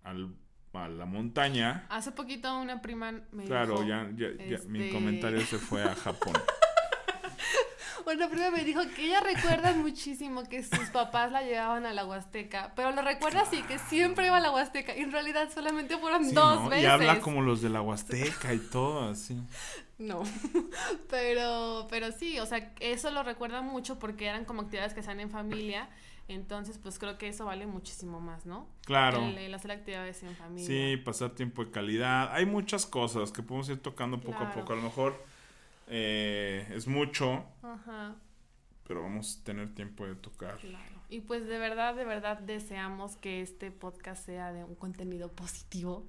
al- 0.03 0.35
a 0.75 0.89
la 0.89 1.07
montaña. 1.07 1.87
Hace 1.89 2.13
poquito 2.13 2.57
una 2.59 2.81
prima 2.81 3.13
me 3.33 3.45
Claro, 3.45 3.75
dijo, 3.83 3.89
ya, 3.89 4.11
ya, 4.15 4.29
ya 4.37 4.59
mi 4.69 4.81
este- 4.81 4.93
comentario 4.93 5.41
se 5.41 5.59
fue 5.59 5.83
a 5.83 5.95
Japón. 5.95 6.35
Bueno, 8.09 8.31
primero 8.31 8.51
me 8.53 8.65
dijo 8.65 8.81
que 8.97 9.05
ella 9.05 9.21
recuerda 9.21 9.75
muchísimo 9.75 10.43
que 10.45 10.63
sus 10.63 10.89
papás 10.89 11.31
la 11.31 11.43
llevaban 11.43 11.85
a 11.85 11.93
la 11.93 12.07
Huasteca, 12.07 12.73
pero 12.75 12.91
lo 12.93 13.03
recuerda 13.03 13.43
así, 13.43 13.61
que 13.65 13.79
siempre 13.79 14.25
iba 14.29 14.39
a 14.39 14.41
la 14.41 14.51
Huasteca, 14.51 14.97
y 14.97 15.01
en 15.01 15.13
realidad 15.13 15.51
solamente 15.53 15.99
fueron 15.99 16.25
Sí, 16.25 16.33
dos 16.33 16.63
¿no? 16.63 16.71
veces. 16.71 16.85
Y 16.85 16.87
habla 16.87 17.21
como 17.21 17.43
los 17.43 17.61
de 17.61 17.69
la 17.69 17.83
Huasteca 17.83 18.55
y 18.55 18.61
todo, 18.61 19.11
así. 19.11 19.39
No, 19.99 20.23
pero, 21.11 21.87
pero 21.91 22.11
sí, 22.11 22.39
o 22.39 22.47
sea, 22.47 22.73
eso 22.81 23.11
lo 23.11 23.23
recuerda 23.25 23.61
mucho 23.61 23.99
porque 23.99 24.25
eran 24.25 24.47
como 24.47 24.63
actividades 24.63 24.95
que 24.95 25.01
hacían 25.01 25.21
en 25.21 25.29
familia, 25.29 25.91
entonces 26.29 26.79
pues 26.79 26.99
creo 26.99 27.19
que 27.19 27.29
eso 27.29 27.45
vale 27.45 27.67
muchísimo 27.67 28.21
más, 28.21 28.47
¿no? 28.47 28.67
Claro. 28.87 29.19
El, 29.19 29.37
el 29.37 29.53
hacer 29.55 29.73
actividades 29.73 30.23
en 30.23 30.35
familia. 30.35 30.67
Sí, 30.67 30.97
pasar 30.97 31.33
tiempo 31.35 31.63
de 31.63 31.71
calidad. 31.73 32.33
Hay 32.33 32.47
muchas 32.47 32.87
cosas 32.87 33.33
que 33.33 33.43
podemos 33.43 33.69
ir 33.69 33.83
tocando 33.83 34.19
poco 34.19 34.45
a 34.45 34.51
poco. 34.51 34.73
A 34.73 34.77
lo 34.77 34.83
mejor 34.83 35.23
eh, 35.89 36.67
es 36.75 36.87
mucho, 36.87 37.45
Ajá, 37.63 38.17
pero 38.87 39.03
vamos 39.03 39.39
a 39.41 39.45
tener 39.45 39.75
tiempo 39.75 40.07
de 40.07 40.15
tocar. 40.15 40.57
claro. 40.59 40.99
Y 41.11 41.21
pues 41.21 41.47
de 41.47 41.59
verdad, 41.59 41.95
de 41.95 42.05
verdad 42.05 42.39
deseamos 42.39 43.17
que 43.17 43.41
este 43.41 43.71
podcast 43.71 44.27
sea 44.27 44.53
de 44.53 44.65
un 44.65 44.75
contenido 44.75 45.33
positivo. 45.33 46.07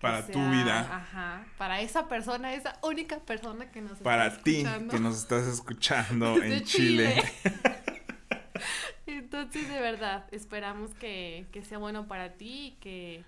Para 0.00 0.26
tu 0.26 0.38
vida. 0.50 0.80
Ajá, 0.94 1.46
para 1.56 1.80
esa 1.80 2.08
persona, 2.08 2.52
esa 2.52 2.78
única 2.82 3.20
persona 3.20 3.70
que 3.70 3.80
nos 3.80 3.98
Para 4.00 4.26
está 4.26 4.42
ti 4.42 4.56
escuchando. 4.56 4.92
que 4.94 5.00
nos 5.00 5.16
estás 5.16 5.46
escuchando 5.46 6.42
en 6.42 6.62
Chile. 6.64 7.22
Entonces, 9.06 9.68
de 9.68 9.80
verdad, 9.80 10.26
esperamos 10.30 10.92
que, 10.94 11.46
que 11.52 11.62
sea 11.62 11.78
bueno 11.78 12.06
para 12.06 12.34
ti 12.34 12.66
y 12.66 12.70
que, 12.80 13.24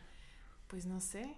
pues 0.69 0.87
no 0.87 1.01
sé, 1.01 1.35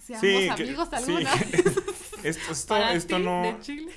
seamos 0.00 0.26
Sí, 0.28 0.48
amigos 0.48 0.92
alguna 0.92 1.30
que- 1.38 1.44
vez. 1.62 1.76
Esto, 2.24 2.52
esto, 2.52 2.76
esto 2.90 3.18
no 3.18 3.42
de 3.42 3.60
Chile. 3.60 3.92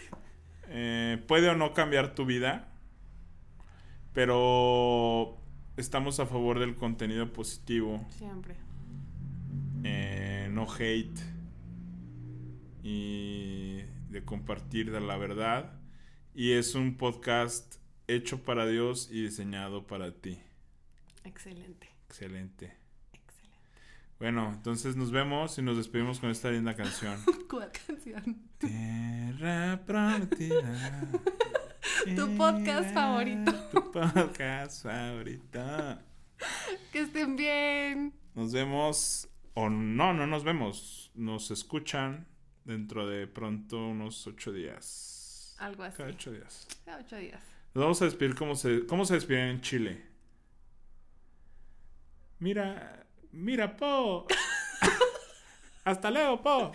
eh, 0.69 1.21
puede 1.27 1.49
o 1.49 1.55
no 1.55 1.73
cambiar 1.73 2.15
tu 2.15 2.25
vida, 2.25 2.69
pero 4.13 5.37
estamos 5.77 6.19
a 6.19 6.25
favor 6.25 6.59
del 6.59 6.75
contenido 6.75 7.31
positivo. 7.33 8.05
Siempre. 8.17 8.55
eh, 9.83 10.47
no 10.51 10.67
hate 10.71 11.19
y 12.83 13.81
de 14.09 14.23
compartir 14.25 14.91
de 14.91 15.01
la 15.01 15.17
verdad. 15.17 15.73
Y 16.35 16.51
es 16.53 16.75
un 16.75 16.97
podcast 16.97 17.75
hecho 18.07 18.43
para 18.43 18.65
Dios 18.65 19.09
y 19.11 19.23
diseñado 19.23 19.85
para 19.87 20.11
ti. 20.13 20.39
Excelente. 21.23 21.89
excelente. 22.07 22.73
Bueno, 24.19 24.51
entonces 24.53 24.95
nos 24.95 25.11
vemos 25.11 25.57
y 25.57 25.61
nos 25.61 25.77
despedimos 25.77 26.19
con 26.19 26.29
esta 26.29 26.49
linda 26.51 26.75
canción. 26.75 27.19
¿Cuál 27.49 27.71
canción? 27.85 28.41
Tierra 28.57 29.81
prometida. 29.85 31.09
Tu 32.15 32.37
podcast 32.37 32.93
favorito. 32.93 33.51
Tu 33.71 33.91
podcast 33.91 34.83
favorito. 34.83 35.99
Que 36.91 37.01
estén 37.01 37.35
bien. 37.35 38.13
Nos 38.35 38.51
vemos, 38.51 39.29
o 39.53 39.69
no, 39.69 40.13
no 40.13 40.27
nos 40.27 40.43
vemos. 40.43 41.11
Nos 41.15 41.51
escuchan 41.51 42.25
dentro 42.65 43.07
de 43.07 43.27
pronto 43.27 43.87
unos 43.87 44.25
ocho 44.27 44.51
días. 44.51 45.55
Algo 45.59 45.83
así. 45.83 45.97
Cada 45.97 46.09
ocho 46.09 46.31
días. 46.31 46.67
Cada 46.85 46.99
ocho 46.99 47.15
días. 47.17 47.41
Nos 47.73 47.83
vamos 47.83 48.01
a 48.01 48.05
despedir 48.05 48.35
como 48.35 48.55
se, 48.55 48.85
cómo 48.85 49.05
se 49.05 49.15
despiden 49.15 49.49
en 49.49 49.61
Chile. 49.61 50.05
Mira, 52.39 53.02
mira, 53.33 53.67
Po. 53.75 54.27
Hasta 55.85 56.09
luego, 56.09 56.37
Po. 56.41 56.71